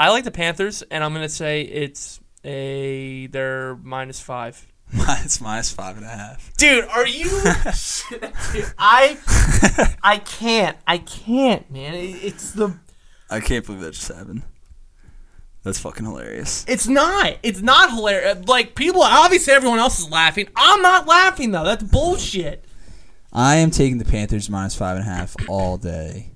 [0.00, 5.70] I like the Panthers, and I'm gonna say it's a they're minus five Minus minus
[5.70, 6.52] five and a half.
[6.56, 7.24] Dude, are you?
[7.24, 9.18] Dude, I,
[10.02, 10.76] I can't.
[10.86, 11.94] I can't, man.
[11.94, 12.74] It- It's the.
[13.30, 14.42] I can't believe that just happened.
[15.62, 16.64] That's fucking hilarious.
[16.66, 17.36] It's not.
[17.42, 18.46] It's not hilarious.
[18.48, 20.48] Like people, obviously, everyone else is laughing.
[20.56, 21.64] I'm not laughing though.
[21.64, 22.64] That's bullshit.
[23.30, 26.30] I am taking the Panthers minus five and a half all day.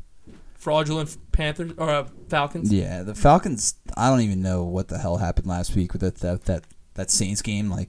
[0.55, 2.71] Fraudulent Panthers or uh, Falcons.
[2.73, 3.77] Yeah, the Falcons.
[3.97, 7.11] I don't even know what the hell happened last week with that that that, that
[7.11, 7.71] Saints game.
[7.71, 7.89] Like,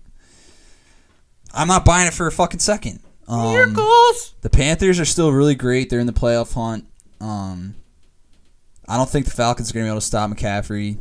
[1.54, 3.00] I'm not buying it for a fucking second.
[3.28, 4.34] Um, Miracles.
[4.42, 5.90] The Panthers are still really great.
[5.90, 6.86] They're in the playoff hunt.
[7.22, 7.76] Um,
[8.88, 10.98] I don't think the Falcons are going to be able to stop McCaffrey.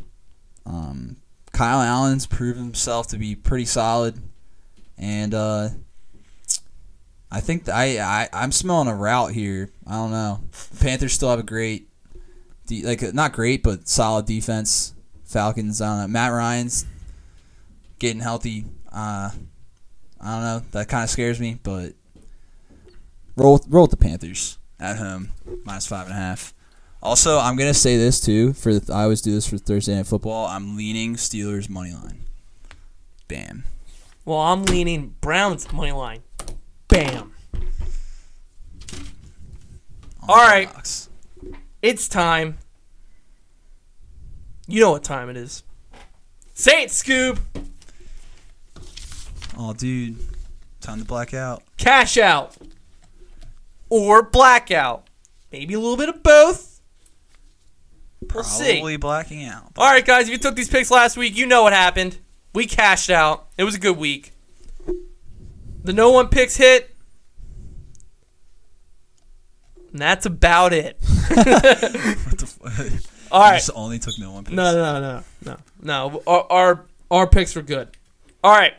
[0.65, 1.17] Um,
[1.53, 4.19] Kyle Allen's proven himself to be pretty solid,
[4.97, 5.69] and uh,
[7.31, 9.71] I think th- I, I I'm smelling a route here.
[9.87, 10.41] I don't know.
[10.71, 11.89] The Panthers still have a great,
[12.67, 14.95] de- like not great but solid defense.
[15.25, 15.81] Falcons.
[15.81, 16.09] I don't know.
[16.09, 16.85] Matt Ryan's
[17.99, 18.67] getting healthy.
[18.93, 19.31] Uh,
[20.23, 20.63] I don't know.
[20.71, 21.95] That kind of scares me, but
[23.37, 25.31] roll with, roll with the Panthers at home
[25.65, 26.55] minus five and a half.
[27.03, 28.53] Also, I'm gonna say this too.
[28.53, 30.47] For the, I always do this for Thursday night football.
[30.47, 32.21] I'm leaning Steelers money line.
[33.27, 33.65] Bam.
[34.25, 36.23] Well, I'm leaning Browns money line.
[36.87, 37.33] Bam.
[40.23, 41.11] On All the box.
[41.81, 42.59] It's time.
[44.69, 45.65] You know what time it is.
[46.55, 47.41] Say it, Scoob.
[49.65, 50.17] Oh, dude,
[50.81, 51.63] time to black out.
[51.77, 52.57] Cash out.
[53.89, 55.07] Or blackout.
[55.53, 56.81] Maybe a little bit of both.
[58.35, 58.75] We'll see.
[58.75, 59.71] Probably blacking out.
[59.77, 62.19] All right, guys, if you took these picks last week, you know what happened.
[62.53, 63.47] We cashed out.
[63.57, 64.33] It was a good week.
[65.85, 66.93] The no one picks hit.
[69.93, 70.99] And that's about it.
[71.33, 73.13] What the fuck?
[73.33, 73.57] All right.
[73.59, 74.43] just only took no one.
[74.45, 74.57] Picks.
[74.57, 76.23] No, no, no, no, no.
[76.27, 77.89] Our, our our picks were good.
[78.43, 78.75] All right.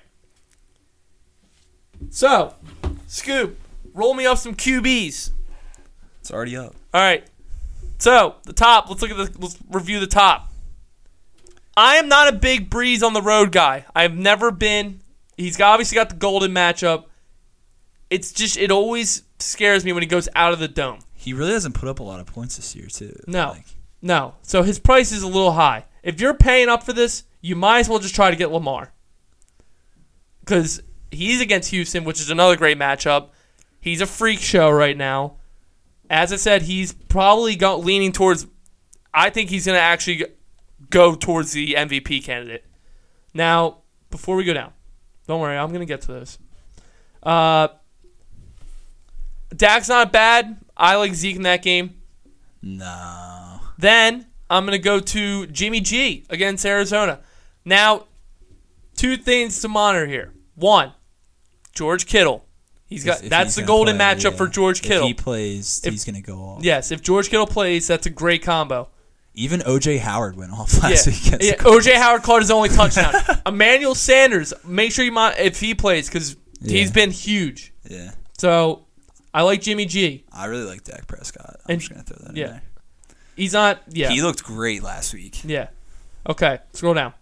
[2.10, 2.56] So,
[3.08, 3.56] Scoob,
[3.94, 5.32] roll me up some QBs.
[6.20, 6.76] It's already up.
[6.94, 7.26] All right.
[8.00, 8.90] So the top.
[8.90, 9.40] Let's look at the.
[9.40, 10.52] Let's review the top.
[11.76, 13.86] I am not a big Brees on the road guy.
[13.96, 15.02] I've never been.
[15.38, 17.06] He's obviously got the golden matchup.
[18.10, 21.00] It's just it always scares me when he goes out of the dome.
[21.14, 23.16] He really hasn't put up a lot of points this year, too.
[23.28, 23.52] No.
[23.52, 23.66] Like,
[24.02, 24.36] No.
[24.42, 25.86] So his price is a little high.
[26.04, 28.92] If you're paying up for this, you might as well just try to get Lamar.
[30.42, 30.82] Because
[31.16, 33.30] he's against Houston, which is another great matchup.
[33.80, 35.38] He's a freak show right now.
[36.10, 38.48] As I said, he's probably go- leaning towards.
[39.14, 40.26] I think he's going to actually
[40.90, 42.66] go towards the MVP candidate.
[43.34, 43.80] Now,
[44.12, 44.74] before we go down,
[45.28, 46.38] don't worry, I'm going to get to this.
[47.22, 47.70] Uh,
[49.56, 50.58] Dak's not bad.
[50.76, 52.02] I like Zeke in that game.
[52.62, 53.60] no.
[53.78, 57.20] Then I'm going to go to Jimmy G against Arizona.
[57.66, 58.06] Now,
[58.96, 60.32] two things to monitor here.
[60.56, 60.94] One,
[61.74, 62.46] George Kittle.
[62.86, 64.38] He's got If- if that's he's the golden play, matchup yeah.
[64.38, 65.08] for George If Kittle.
[65.08, 66.64] he plays, If- he's gonna go off.
[66.64, 68.90] yes, if George Kittle plays, that's a great combo.
[69.36, 71.32] Even OJ Howard went off last yeah.
[71.32, 71.42] week.
[71.42, 71.56] yeah.
[71.64, 73.14] OJ Howard caught his only touchdown.
[73.48, 77.74] Emmanuel Sanders, make sure you mon- if he plays because he's been huge.
[77.90, 78.86] Yeah, So
[79.34, 80.24] I like Jimmy G.
[80.32, 81.56] I really like Dak Prescott.
[81.66, 82.46] I'm And- just gonna throw that yeah.
[82.46, 82.62] in there.
[83.36, 83.82] He's not.
[83.90, 84.10] Yeah.
[84.10, 85.42] He looked great last week.
[85.44, 85.70] Yeah.
[86.30, 87.14] Okay, scroll down.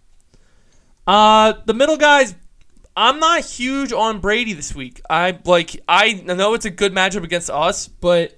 [1.07, 2.35] Uh, the middle guys.
[2.95, 5.01] I'm not huge on Brady this week.
[5.09, 5.81] I like.
[5.87, 8.37] I know it's a good matchup against us, but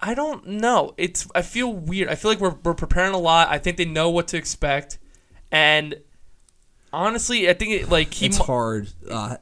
[0.00, 0.94] I don't know.
[0.96, 1.28] It's.
[1.34, 2.08] I feel weird.
[2.08, 3.48] I feel like we're we're preparing a lot.
[3.48, 4.98] I think they know what to expect,
[5.50, 5.96] and
[6.94, 8.26] honestly, I think it like he.
[8.26, 8.88] it's mu- hard.
[9.08, 9.36] Uh,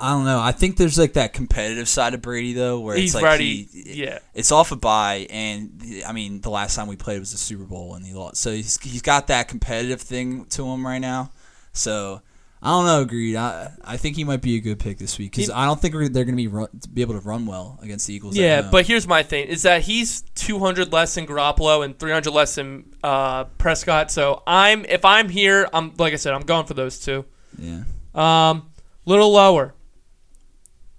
[0.00, 0.40] I don't know.
[0.40, 3.68] I think there's like that competitive side of Brady though, where He's it's like ready.
[3.72, 4.18] he, yeah.
[4.34, 7.64] it's off a bye, and I mean the last time we played was the Super
[7.64, 8.36] Bowl, and he lost.
[8.38, 11.30] So he's he's got that competitive thing to him right now.
[11.72, 12.22] So
[12.64, 13.34] I don't know, agreed.
[13.34, 15.94] I I think he might be a good pick this week because I don't think
[15.94, 18.36] they're going to be run, be able to run well against the Eagles.
[18.36, 22.54] Yeah, but here's my thing: is that he's 200 less than Garoppolo and 300 less
[22.54, 24.12] than uh, Prescott.
[24.12, 27.24] So I'm if I'm here, I'm like I said, I'm going for those two.
[27.58, 27.82] yeah,
[28.14, 28.70] Um,
[29.06, 29.74] little lower.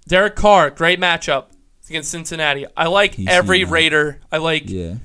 [0.08, 1.46] Derek Carr, great matchup
[1.88, 2.66] against Cincinnati.
[2.76, 3.64] I like He's every.
[3.64, 4.20] Raider.
[4.32, 4.96] I like yeah.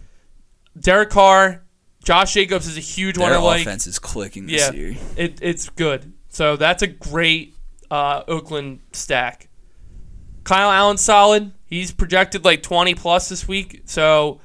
[0.78, 1.62] Derek Carr.
[2.02, 3.30] Josh Jacobs is a huge one.
[3.30, 3.60] Their I like.
[3.62, 4.72] offense is clicking this Yeah.
[4.72, 4.96] year.
[5.16, 6.14] It, it's good.
[6.28, 7.54] So that's a great
[7.90, 9.48] uh, Oakland stack.
[10.44, 11.52] Kyle Allen solid.
[11.66, 13.82] He's projected like 20 plus this week.
[13.84, 14.40] So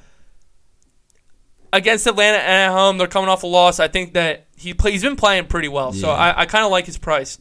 [1.72, 3.80] against Atlanta and at home, they're coming off a loss.
[3.80, 5.92] I think that he play, he's been playing pretty well.
[5.92, 7.38] So I, I kind of like his price.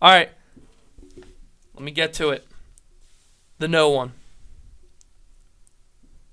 [0.00, 0.30] All right.
[1.74, 2.46] Let me get to it.
[3.58, 4.12] The no one.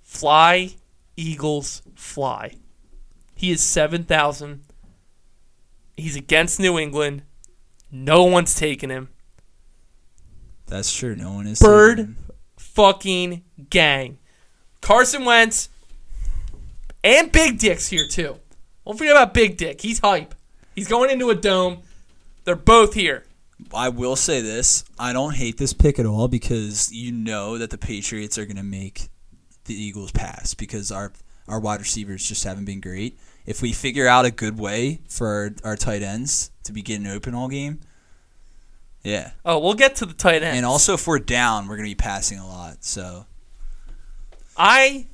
[0.03, 0.71] Fly,
[1.15, 2.55] Eagles, fly.
[3.35, 4.63] He is 7,000.
[5.95, 7.23] He's against New England.
[7.91, 9.09] No one's taking him.
[10.67, 11.15] That's true.
[11.15, 12.15] No one is Bird.
[12.57, 14.17] fucking gang.
[14.81, 15.69] Carson Wentz
[17.03, 18.37] and Big Dick's here too.
[18.85, 19.81] Don't forget about Big Dick.
[19.81, 20.35] He's hype.
[20.75, 21.79] He's going into a dome.
[22.43, 23.23] They're both here.
[23.73, 27.69] I will say this: I don't hate this pick at all because you know that
[27.69, 29.09] the Patriots are going to make
[29.65, 31.11] the Eagles pass because our
[31.47, 33.17] our wide receivers just haven't been great.
[33.47, 37.07] If we figure out a good way for our, our tight ends to be getting
[37.07, 37.79] open all game,
[39.03, 39.31] yeah.
[39.45, 40.57] Oh, we'll get to the tight end.
[40.57, 42.83] And also, if we're down, we're going to be passing a lot.
[42.83, 43.25] So
[44.57, 45.07] I,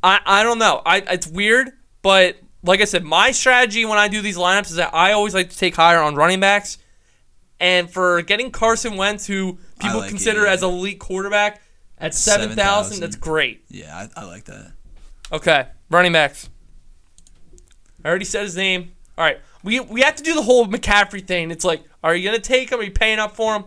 [0.00, 0.80] I, I don't know.
[0.86, 4.76] I it's weird, but like I said, my strategy when I do these lineups is
[4.76, 6.78] that I always like to take higher on running backs,
[7.58, 10.52] and for getting Carson Wentz, who people like it, consider yeah.
[10.52, 11.62] as an elite quarterback,
[11.98, 13.00] at seven thousand, 7,000.
[13.00, 13.64] that's great.
[13.68, 14.72] yeah, I, I like that.
[15.32, 16.48] Okay, running backs.
[18.04, 18.92] I already said his name.
[19.18, 21.50] All right, we we have to do the whole McCaffrey thing.
[21.50, 22.80] It's like, are you gonna take him?
[22.80, 23.64] Are you paying up for him?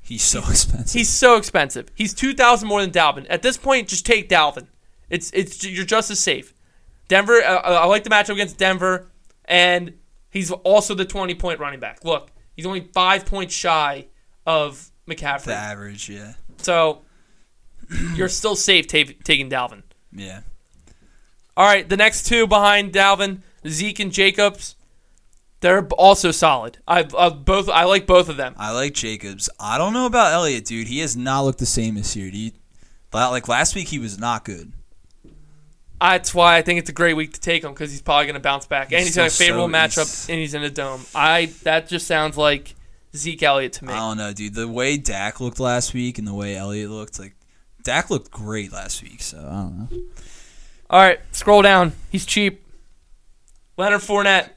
[0.00, 0.92] He's so expensive.
[0.92, 1.90] He's so expensive.
[1.94, 3.26] He's two thousand more than Dalvin.
[3.28, 4.66] At this point, just take Dalvin.
[5.10, 6.54] It's it's you're just as safe.
[7.08, 7.42] Denver.
[7.42, 9.10] Uh, I like the matchup against Denver,
[9.44, 9.94] and
[10.30, 12.04] he's also the twenty point running back.
[12.04, 14.06] Look, he's only five points shy
[14.46, 17.02] of McCaffrey, the average, yeah, so
[18.14, 19.82] you're still safe ta- taking Dalvin.
[20.12, 20.40] yeah.
[21.56, 24.74] All right, the next two behind Dalvin, Zeke and Jacobs,
[25.60, 26.78] they're also solid.
[26.86, 28.54] I I both I like both of them.
[28.58, 29.48] I like Jacobs.
[29.58, 30.86] I don't know about Elliott, dude.
[30.88, 32.28] He has not looked the same this year.
[32.28, 32.52] You,
[33.12, 34.72] like last week, he was not good.
[36.00, 38.34] That's why I think it's a great week to take him because he's probably going
[38.34, 40.70] to bounce back, and He's he's a favorable so- matchup, he's- and he's in a
[40.70, 41.04] dome.
[41.14, 42.76] I that just sounds like
[43.16, 43.92] Zeke Elliott to me.
[43.92, 44.54] I don't know, dude.
[44.54, 47.34] The way Dak looked last week and the way Elliott looked, like
[47.82, 49.22] Dak looked great last week.
[49.22, 49.98] So I don't know.
[50.90, 51.92] All right, scroll down.
[52.10, 52.62] He's cheap.
[53.78, 54.50] Leonard Fournette.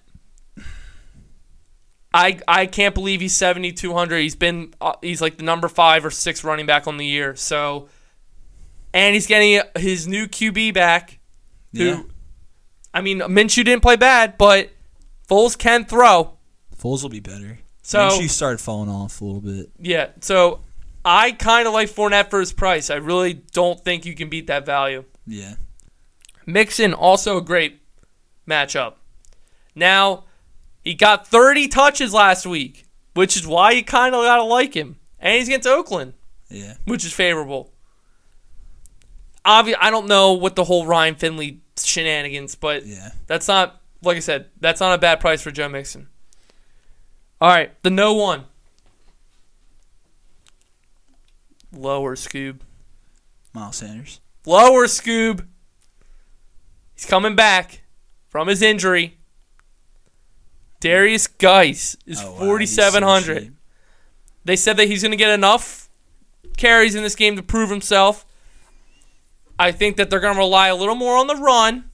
[2.13, 4.19] I I can't believe he's seventy two hundred.
[4.19, 7.35] He's been uh, he's like the number five or six running back on the year.
[7.37, 7.87] So,
[8.93, 11.19] and he's getting his new QB back.
[11.73, 12.01] Who, Yeah,
[12.93, 14.71] I mean, Minshew didn't play bad, but
[15.29, 16.33] Foles can throw.
[16.75, 17.59] Foles will be better.
[17.81, 19.69] So Minshew started falling off a little bit.
[19.79, 20.59] yeah, so
[21.05, 22.89] I kind of like Fournette for his price.
[22.89, 25.05] I really don't think you can beat that value.
[25.25, 25.55] Yeah,
[26.45, 27.79] Mixon also a great
[28.45, 28.95] matchup.
[29.75, 30.25] Now,
[30.83, 34.73] he got 30 touches last week, which is why you kind of got to like
[34.73, 34.97] him.
[35.19, 36.13] And he's against Oakland,
[36.49, 36.75] yeah.
[36.85, 37.71] which is favorable.
[39.45, 43.11] Obvi- I don't know what the whole Ryan Finley shenanigans, but Yeah.
[43.27, 46.07] that's not, like I said, that's not a bad price for Joe Mixon.
[47.39, 48.45] All right, the no one.
[51.71, 52.59] Lower Scoob.
[53.53, 54.19] Miles Sanders.
[54.45, 55.45] Lower Scoob.
[56.93, 57.81] He's coming back
[58.29, 59.17] from his injury.
[60.81, 63.55] Derrius Guice is Oh, wow, he's so 4,700.
[64.43, 65.89] they said that he's going to get enough
[66.57, 68.25] carries in this game to prove himself.
[69.57, 71.85] I think that they're going to rely a little more on the run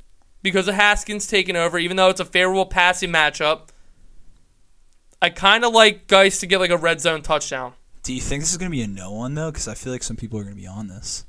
[0.41, 3.67] because of Haskins taking over, even though it's a favorable passing matchup.
[5.21, 7.73] I kind of like Guice to get like a red zone touchdown.
[8.03, 9.51] Do you think this is going to be a no one though?
[9.51, 11.25] Because I feel like some people are going to be on this.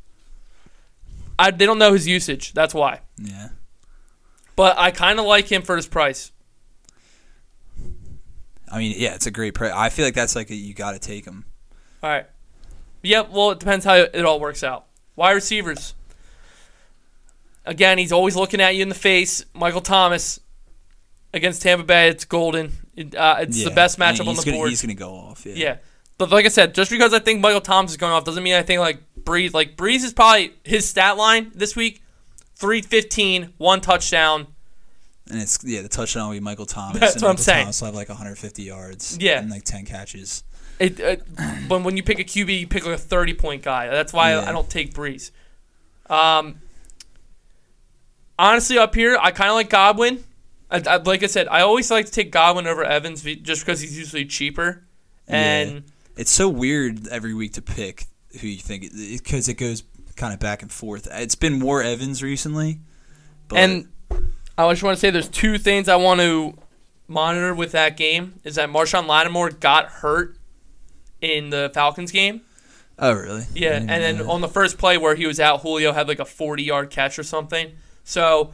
[1.38, 2.52] I, they don't know his usage.
[2.52, 3.00] That's why.
[3.16, 3.48] Yeah.
[4.54, 6.30] But I kind of like him for his price.
[8.70, 9.72] I mean, yeah, it's a great price.
[9.74, 11.44] I feel like that's like a, you got to take him.
[12.02, 12.26] All right.
[13.02, 13.30] Yep.
[13.30, 14.86] Well, it depends how it all works out.
[15.16, 15.94] Wide receivers.
[17.64, 19.44] Again, he's always looking at you in the face.
[19.54, 20.40] Michael Thomas
[21.34, 22.08] against Tampa Bay.
[22.08, 22.72] It's golden.
[22.96, 23.74] It, uh, it's the Yeah.
[23.74, 24.70] best I mean, matchup on the gonna, board.
[24.70, 25.44] He's going to go off.
[25.44, 25.54] Yeah.
[25.54, 25.76] yeah.
[26.16, 28.54] But like I said, just because I think Michael Thomas is going off doesn't mean
[28.54, 29.52] I think like Brees.
[29.54, 32.02] Like Brees is probably his stat line this week:
[32.56, 34.48] 315, one touchdown.
[35.30, 37.00] And it's yeah, the touchdown will be Michael Thomas.
[37.00, 37.64] That's and what I'm Michael saying.
[37.64, 39.18] Thomas will have like 150 yards.
[39.20, 39.40] Yeah.
[39.40, 40.44] and like 10 catches.
[40.78, 41.22] It, it,
[41.68, 43.88] when when you pick a QB, you pick like a thirty point guy.
[43.88, 44.48] That's why I, Yeah.
[44.48, 45.32] I don't take Brees.
[46.08, 46.60] Um,
[48.38, 50.22] honestly, up here, I kind of like Godwin.
[50.70, 53.80] I, I, like I said, I always like to take Godwin over Evans just because
[53.80, 54.84] he's usually cheaper.
[55.26, 55.84] And
[56.16, 58.06] It's so weird every week to pick
[58.40, 59.82] who you think because it, goes
[60.16, 61.08] kind of back and forth.
[61.10, 62.80] It's been more Evans recently,
[63.48, 63.88] but and
[64.66, 66.54] I just want to say there's two things I want to
[67.06, 68.40] monitor with that game.
[68.44, 70.36] Is that Marshon Lattimore got hurt
[71.20, 72.42] in the Falcons game.
[72.98, 73.44] oh really?
[73.54, 76.24] Yeah, and then on the first play where he was out, Julio had like a
[76.24, 77.72] 40 yard catch or something.
[78.04, 78.52] So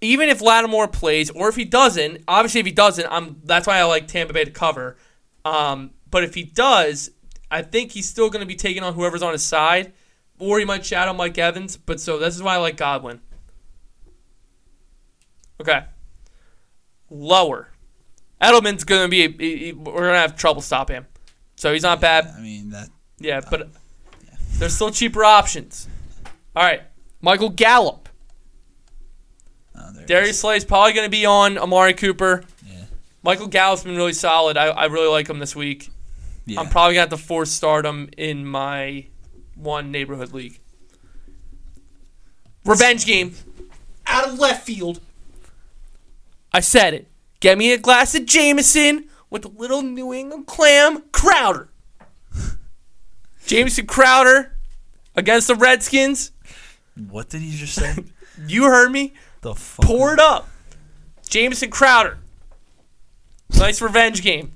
[0.00, 3.78] even if Lattimore plays, or if he doesn't, obviously if he doesn't, I'm that's why
[3.78, 4.96] I like Tampa Bay to cover.
[5.44, 7.10] Um, but if he does,
[7.50, 9.92] I think he's still going to be taking on whoever's on his side,
[10.38, 11.76] or he might shadow Mike Evans.
[11.76, 13.20] But so this is why I like Godwin.
[15.60, 15.84] Okay.
[17.10, 17.70] Lower.
[18.40, 21.06] Edelman's going to be, he- he- we're going to have trouble stopping him.
[21.56, 22.26] So he's not bad.
[22.26, 22.88] I mean that.
[23.18, 23.70] Yeah, but um,
[24.58, 25.88] there's still cheaper options.
[26.56, 26.82] All right,
[27.22, 28.08] Michael Gallup.
[29.76, 30.40] Oh, there it Darius is.
[30.40, 32.42] Slay's probably going to be on Amari Cooper.
[32.66, 32.84] Yeah.
[33.22, 34.56] Michael Gallup's been really solid.
[34.56, 35.90] I, I really like him this week.
[36.44, 36.60] Yeah.
[36.60, 39.06] I'm probably going to have to force start him in my
[39.54, 40.58] one neighborhood league.
[42.64, 43.34] Revenge game.
[44.06, 45.00] Out of left field.
[46.54, 47.08] I said it.
[47.40, 51.68] Get me a glass of Jameson with a little New England clam Crowder.
[53.46, 54.56] Jamison Crowder
[55.16, 56.30] against the Redskins.
[57.10, 57.96] what did he just say?
[58.48, 59.12] You heard me.
[59.42, 59.86] the fuck?
[59.86, 60.48] Pour it up.
[61.28, 62.18] Jamison Crowder.
[63.56, 64.50] Nice revenge game.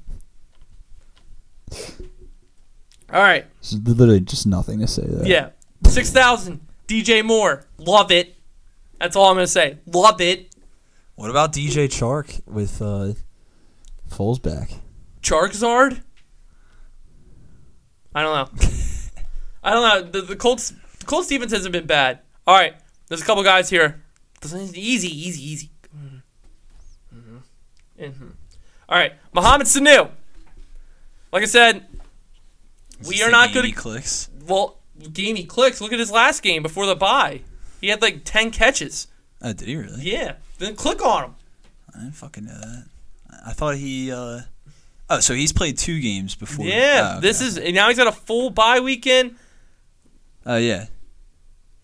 [3.12, 3.46] All right.
[3.60, 5.24] There's literally just nothing to say there.
[5.26, 5.48] Yeah.
[5.86, 6.60] 6,000.
[6.88, 7.66] DJ Moore.
[7.78, 8.34] Love it.
[9.00, 9.78] That's all I'm going to say.
[9.86, 10.47] Love it.
[11.18, 11.88] What about DJ?
[11.88, 13.14] Chark with uh,
[14.08, 14.70] Foles back.
[15.20, 16.00] Charizard?
[18.14, 18.68] I don't know.
[19.64, 20.10] I don't know.
[20.12, 22.20] The, the Colts the Colts defense hasn't been bad.
[22.46, 22.74] All right.
[23.08, 24.00] There's a couple guys here.
[24.44, 25.70] Easy, easy, easy.
[25.92, 26.22] Mhm.
[28.00, 28.32] Mhm.
[28.88, 29.14] All right.
[29.32, 30.12] Mohamed Sanu.
[31.32, 31.84] Like I said,
[33.00, 34.30] Is We are not good Clicks.
[34.46, 34.78] well,
[35.12, 35.80] gamey clicks.
[35.80, 37.40] Look at his last game before the bye.
[37.80, 39.08] He had like 10 catches.
[39.42, 40.02] Oh, did he really?
[40.02, 40.34] Yeah.
[40.58, 41.34] Then click on him.
[41.94, 42.84] I didn't fucking know that.
[43.46, 44.10] I thought he.
[44.12, 44.40] uh
[45.10, 46.66] Oh, so he's played two games before.
[46.66, 47.14] Yeah.
[47.16, 49.36] Oh, This is and now he's got a full bye weekend.
[50.44, 50.86] Oh yeah.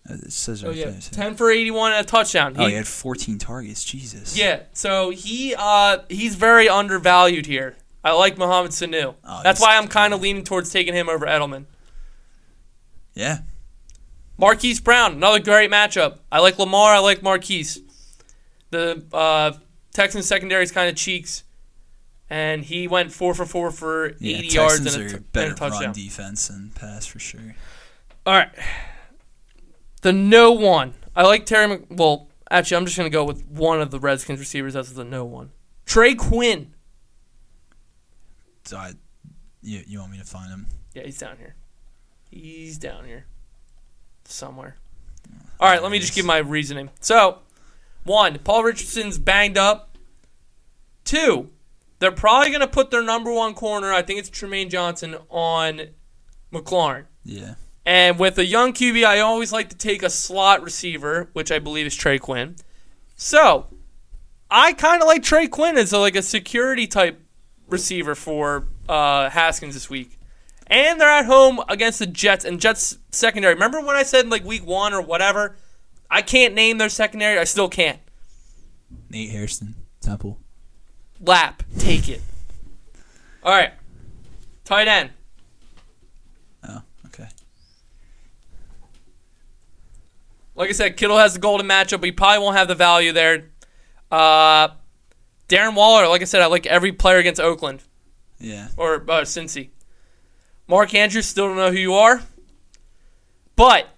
[0.07, 1.01] Uh, It says right Oh yeah, there.
[1.01, 2.53] so- ten for eighty-one and a touchdown.
[2.57, 3.83] Oh, He- he had 14 targets.
[3.83, 4.37] Jesus.
[4.37, 7.75] yeah, so he uh he's very undervalued here.
[8.03, 9.15] I like Mohamed Sanu.
[9.23, 11.65] Oh, That's why I'm kind of leaning towards taking him over Edelman.
[13.15, 13.39] Yeah.
[14.37, 16.19] Marquise Brown, another great matchup.
[16.31, 16.93] I like Lamar.
[16.93, 17.79] I like Marquise.
[18.71, 19.53] The uh,
[19.93, 21.43] Texans secondary is kind of cheeks,
[22.29, 24.37] and he went four for four for Yeah.
[24.37, 25.81] 80 yards Texans and a, t- and a touchdown.
[25.83, 27.55] run defense and pass for sure.
[28.25, 28.49] All right.
[30.01, 30.93] The no one.
[31.15, 31.67] I like Terry.
[31.67, 35.03] Mc- well, actually, I'm just gonna go with one of the Redskins receivers as the
[35.05, 35.51] no one.
[35.85, 36.73] Trey Quinn.
[38.65, 38.93] So I,
[39.61, 40.65] you, you want me to find him?
[40.93, 41.55] Yeah, he's down here.
[42.31, 43.25] He's down here.
[44.25, 44.75] Somewhere.
[45.59, 46.89] All right, let me just give my reasoning.
[46.99, 47.39] So,
[48.05, 49.97] one, Paul Richardson's banged up.
[51.03, 51.49] Two,
[51.99, 55.89] they're probably going to put their number one corner, I think it's Trumaine Johnson, on
[56.53, 57.05] McLaurin.
[57.23, 57.55] Yeah.
[57.85, 61.59] And with a young QB, I always like to take a slot receiver, which I
[61.59, 62.55] believe is Trey Quinn.
[63.15, 63.67] So,
[64.49, 67.19] I kind of like Trey Quinn as a, like a security type
[67.67, 70.19] receiver for uh, Haskins this week.
[70.67, 73.53] And they're at home against the Jets and Jets secondary.
[73.53, 75.57] Remember when I said like week one or whatever?
[76.15, 77.37] I can't name their secondary.
[77.37, 77.99] I still can't.
[79.09, 79.75] Nate Hairston.
[79.99, 80.39] Temple.
[81.19, 82.21] Lap, take it.
[83.43, 83.73] All right,
[84.63, 85.09] tight end.
[86.67, 87.27] Oh, okay.
[90.55, 93.11] Like I said, Kittle has the golden matchup, but he probably won't have the value
[93.11, 93.49] there.
[94.09, 94.69] Uh,
[95.49, 97.83] Darren Waller, like I said, I like every player against Oakland
[98.39, 98.69] Yeah.
[98.77, 99.69] or uh, Cincy.
[100.67, 102.21] Mark Andrews, still don't know who you are,
[103.57, 103.89] but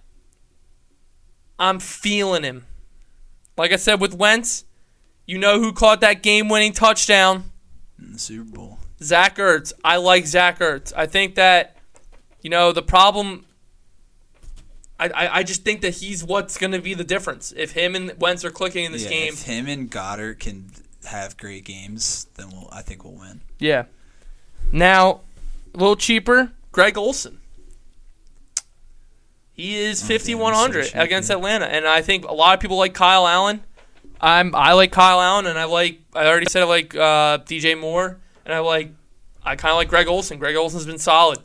[1.58, 2.66] I'm feeling him.
[3.56, 4.64] Like I said with Wentz,
[5.26, 7.50] you know who caught that game-winning touchdown?
[7.98, 8.78] In the Super Bowl.
[9.02, 9.72] Zach Ertz.
[9.84, 10.92] I like Zach Ertz.
[10.96, 11.76] I think that,
[12.42, 13.44] you know, the problem.
[14.98, 17.52] I, I, I just think that he's what's going to be the difference.
[17.56, 19.32] If him and Wentz are clicking in this yeah, game.
[19.32, 20.70] If him and Goedert can
[21.04, 22.68] have great games, then we'll.
[22.72, 23.40] I think we'll win.
[23.58, 23.84] Yeah.
[24.72, 25.20] Now,
[25.74, 27.37] a little cheaper, Greg Olsen.
[29.58, 31.30] He is Oh, fifty one hundred he's against.
[31.30, 33.64] Atlanta, and I think a lot of people like Kyle Allen.
[34.20, 37.78] I'm I like Kyle Allen, and I like I already said I like uh, DJ
[37.78, 38.92] Moore, and I like
[39.44, 40.38] I kind of like Greg Olsen.
[40.38, 41.40] Greg Olsen's been solid.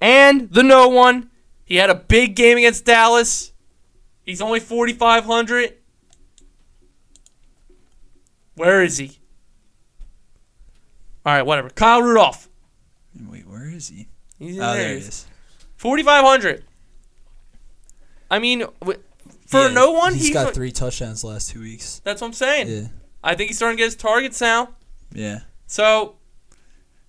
[0.00, 1.28] And the no one,
[1.66, 3.52] he had a big game against Dallas.
[4.24, 5.74] He's only forty five hundred.
[8.54, 9.18] Where is he?
[11.26, 11.68] All right, whatever.
[11.68, 12.48] Kyle Rudolph.
[13.28, 14.08] Wait, where is he?
[14.38, 14.76] He's in Oh, there.
[14.82, 15.26] there he he is.
[15.78, 15.82] Is.
[15.82, 16.64] 4,500.
[18.30, 18.64] I mean,
[19.46, 22.00] for Yeah, no one, he's he's, got like- three touchdowns the last two weeks.
[22.04, 22.68] That's what I'm saying.
[22.68, 22.88] Yeah.
[23.24, 24.70] I think he's starting to get his targets now.
[25.12, 25.40] Yeah.
[25.66, 26.16] So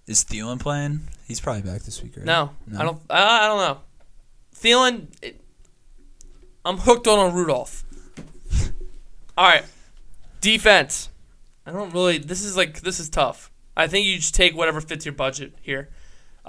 [0.08, 1.02] Is Thielen playing?
[1.28, 2.26] He's probably back this week, right?
[2.26, 2.80] no, No?
[2.80, 3.02] I don't.
[3.10, 3.80] I, I don't know.
[4.56, 5.40] Thielen, it,
[6.66, 7.86] I'm hooked on on Rudolph.
[9.38, 9.64] All right,
[10.42, 11.10] defense.
[11.68, 12.18] I don't really.
[12.18, 13.52] This is like this is tough.
[13.78, 15.90] I think you just take whatever fits your budget here.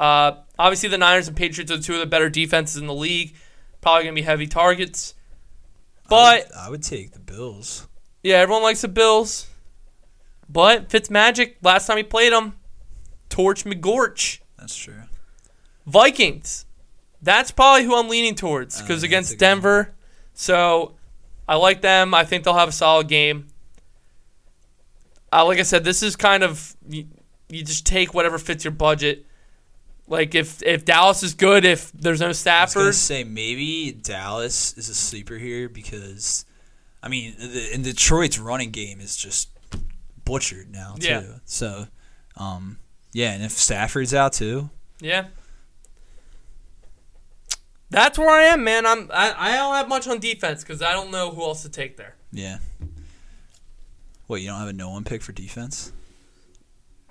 [0.00, 3.34] Uh, obviously, the Niners and Patriots are two of the better defenses in the league.
[3.82, 5.14] Probably gonna be heavy targets.
[6.08, 7.86] But I would, I would take the Bills.
[8.22, 9.46] Yeah, everyone likes the Bills.
[10.48, 12.54] But Fitzmagic, last time he played them,
[13.28, 14.40] Torch McGorch.
[14.58, 15.02] That's true.
[15.86, 16.64] Vikings.
[17.22, 19.94] That's probably who I'm leaning towards Uh, because a against Denver.
[20.32, 20.94] So
[21.46, 22.14] I like them.
[22.14, 23.48] I think they'll have a solid game.
[25.32, 27.06] Uh, like I said, this is kind of you,
[27.48, 29.26] you just take whatever fits your budget.
[30.10, 34.76] Like if if Dallas is good, if there's no Stafford, I was say maybe Dallas
[34.76, 36.44] is a sleeper here because,
[37.00, 39.50] I mean, the, in Detroit's running game is just
[40.24, 41.08] butchered now too.
[41.08, 41.22] Yeah.
[41.44, 41.86] So,
[42.36, 42.78] um,
[43.12, 45.28] yeah, and if Stafford's out too, yeah.
[47.90, 48.86] That's where I am, man.
[48.86, 51.68] I'm I, I don't have much on defense because I don't know who else to
[51.68, 52.16] take there.
[52.32, 52.58] yeah.
[54.26, 55.92] What you don't have a no one pick for defense?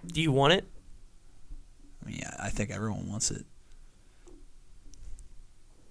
[0.06, 0.66] Do you want it?
[2.04, 3.46] I mean, I think everyone wants it.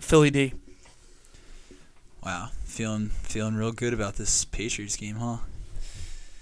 [0.01, 0.55] Philly D.
[2.25, 5.39] Wow, feeling feeling real good about this Patriots game, huh?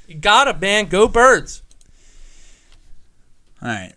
[0.07, 0.87] You got it, man.
[0.87, 1.63] Go Birds.
[3.63, 3.93] All right,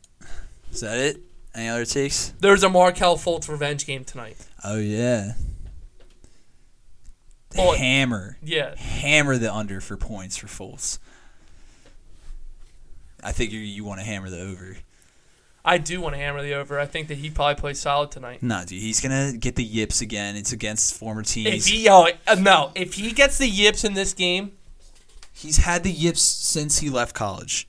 [0.72, 1.22] is that it?
[1.54, 2.34] Any other takes?
[2.40, 4.38] There's a Markelle Fultz revenge game tonight.
[4.64, 5.34] Oh yeah.
[7.58, 8.38] Oh, Hammer.
[8.44, 8.76] Yeah.
[8.76, 11.00] hammer the under for points for Fultz.
[13.24, 14.78] I think you you want to hammer the over.
[15.64, 16.80] I do want to hammer the over.
[16.80, 18.42] I think that he probably plays solid tonight.
[18.42, 20.36] No, dude, he's gonna get the yips again.
[20.36, 21.66] It's against former If teams.
[21.66, 24.54] he, oh, uh, no, if he gets the yips in this game,
[25.34, 27.68] he's had the yips since he left college.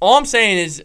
[0.00, 0.82] all I'm saying is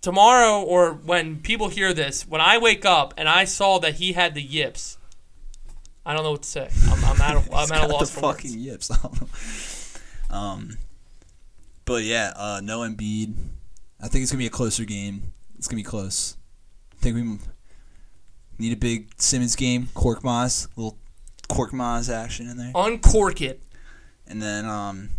[0.00, 4.12] tomorrow or when people hear this, when I wake up and I saw that he
[4.12, 4.96] had the yips,
[6.04, 6.70] I don't know what to say.
[6.88, 8.56] I'm, I'm at a, He's I'm at a got loss the for fucking words.
[8.64, 8.90] yips.
[8.92, 9.20] I don't
[10.30, 10.36] know.
[10.36, 10.78] Um,
[11.84, 13.34] but yeah, uh, no Embiid.
[14.00, 15.32] I think it's gonna be a closer game.
[15.58, 16.36] It's gonna be close.
[16.92, 17.38] I think we
[18.58, 19.88] need a big Simmons game.
[19.94, 20.98] Korkmaz, little
[21.48, 22.72] Korkmaz action in there.
[22.74, 23.62] Uncork it.
[24.26, 25.10] And then, um,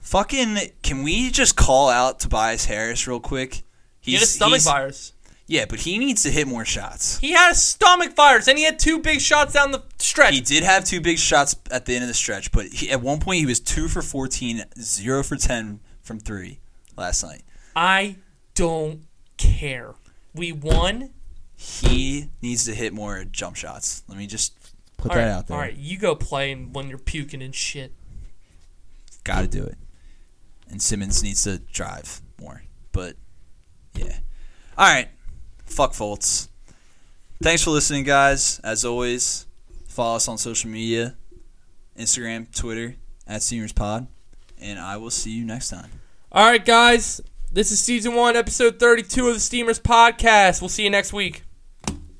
[0.00, 3.62] fucking, can we just call out Tobias Harris real quick?
[4.00, 5.12] He had a stomach he's- virus.
[5.48, 7.18] Yeah, but he needs to hit more shots.
[7.18, 10.34] He had a stomach virus, and he had two big shots down the stretch.
[10.34, 13.00] He did have two big shots at the end of the stretch, but he, at
[13.00, 16.58] one point he was two for 14, zero for 10 from three
[16.96, 17.42] last night.
[17.76, 18.16] I
[18.54, 19.02] don't
[19.36, 19.94] care.
[20.34, 21.10] We won.
[21.54, 24.02] He needs to hit more jump shots.
[24.08, 24.54] Let me just,
[24.96, 25.56] Put All that right, out there.
[25.56, 27.92] All right, you go play when you're puking and shit.
[29.24, 29.76] gotta do it.
[30.68, 32.62] And Simmons needs to drive more.
[32.92, 33.16] But,
[33.94, 34.18] yeah.
[34.76, 35.08] All right.
[35.66, 36.48] Fuck Fultz.
[37.42, 38.58] Thanks for listening, guys.
[38.64, 39.46] As always,
[39.86, 41.14] follow us on social media
[41.98, 42.96] Instagram, Twitter,
[43.26, 44.06] at Seniors Pod.
[44.58, 45.90] And I will see you next time.
[46.32, 47.20] All right, guys.
[47.56, 50.60] This is season one, episode 32 of the Steamers podcast.
[50.60, 51.45] We'll see you next week.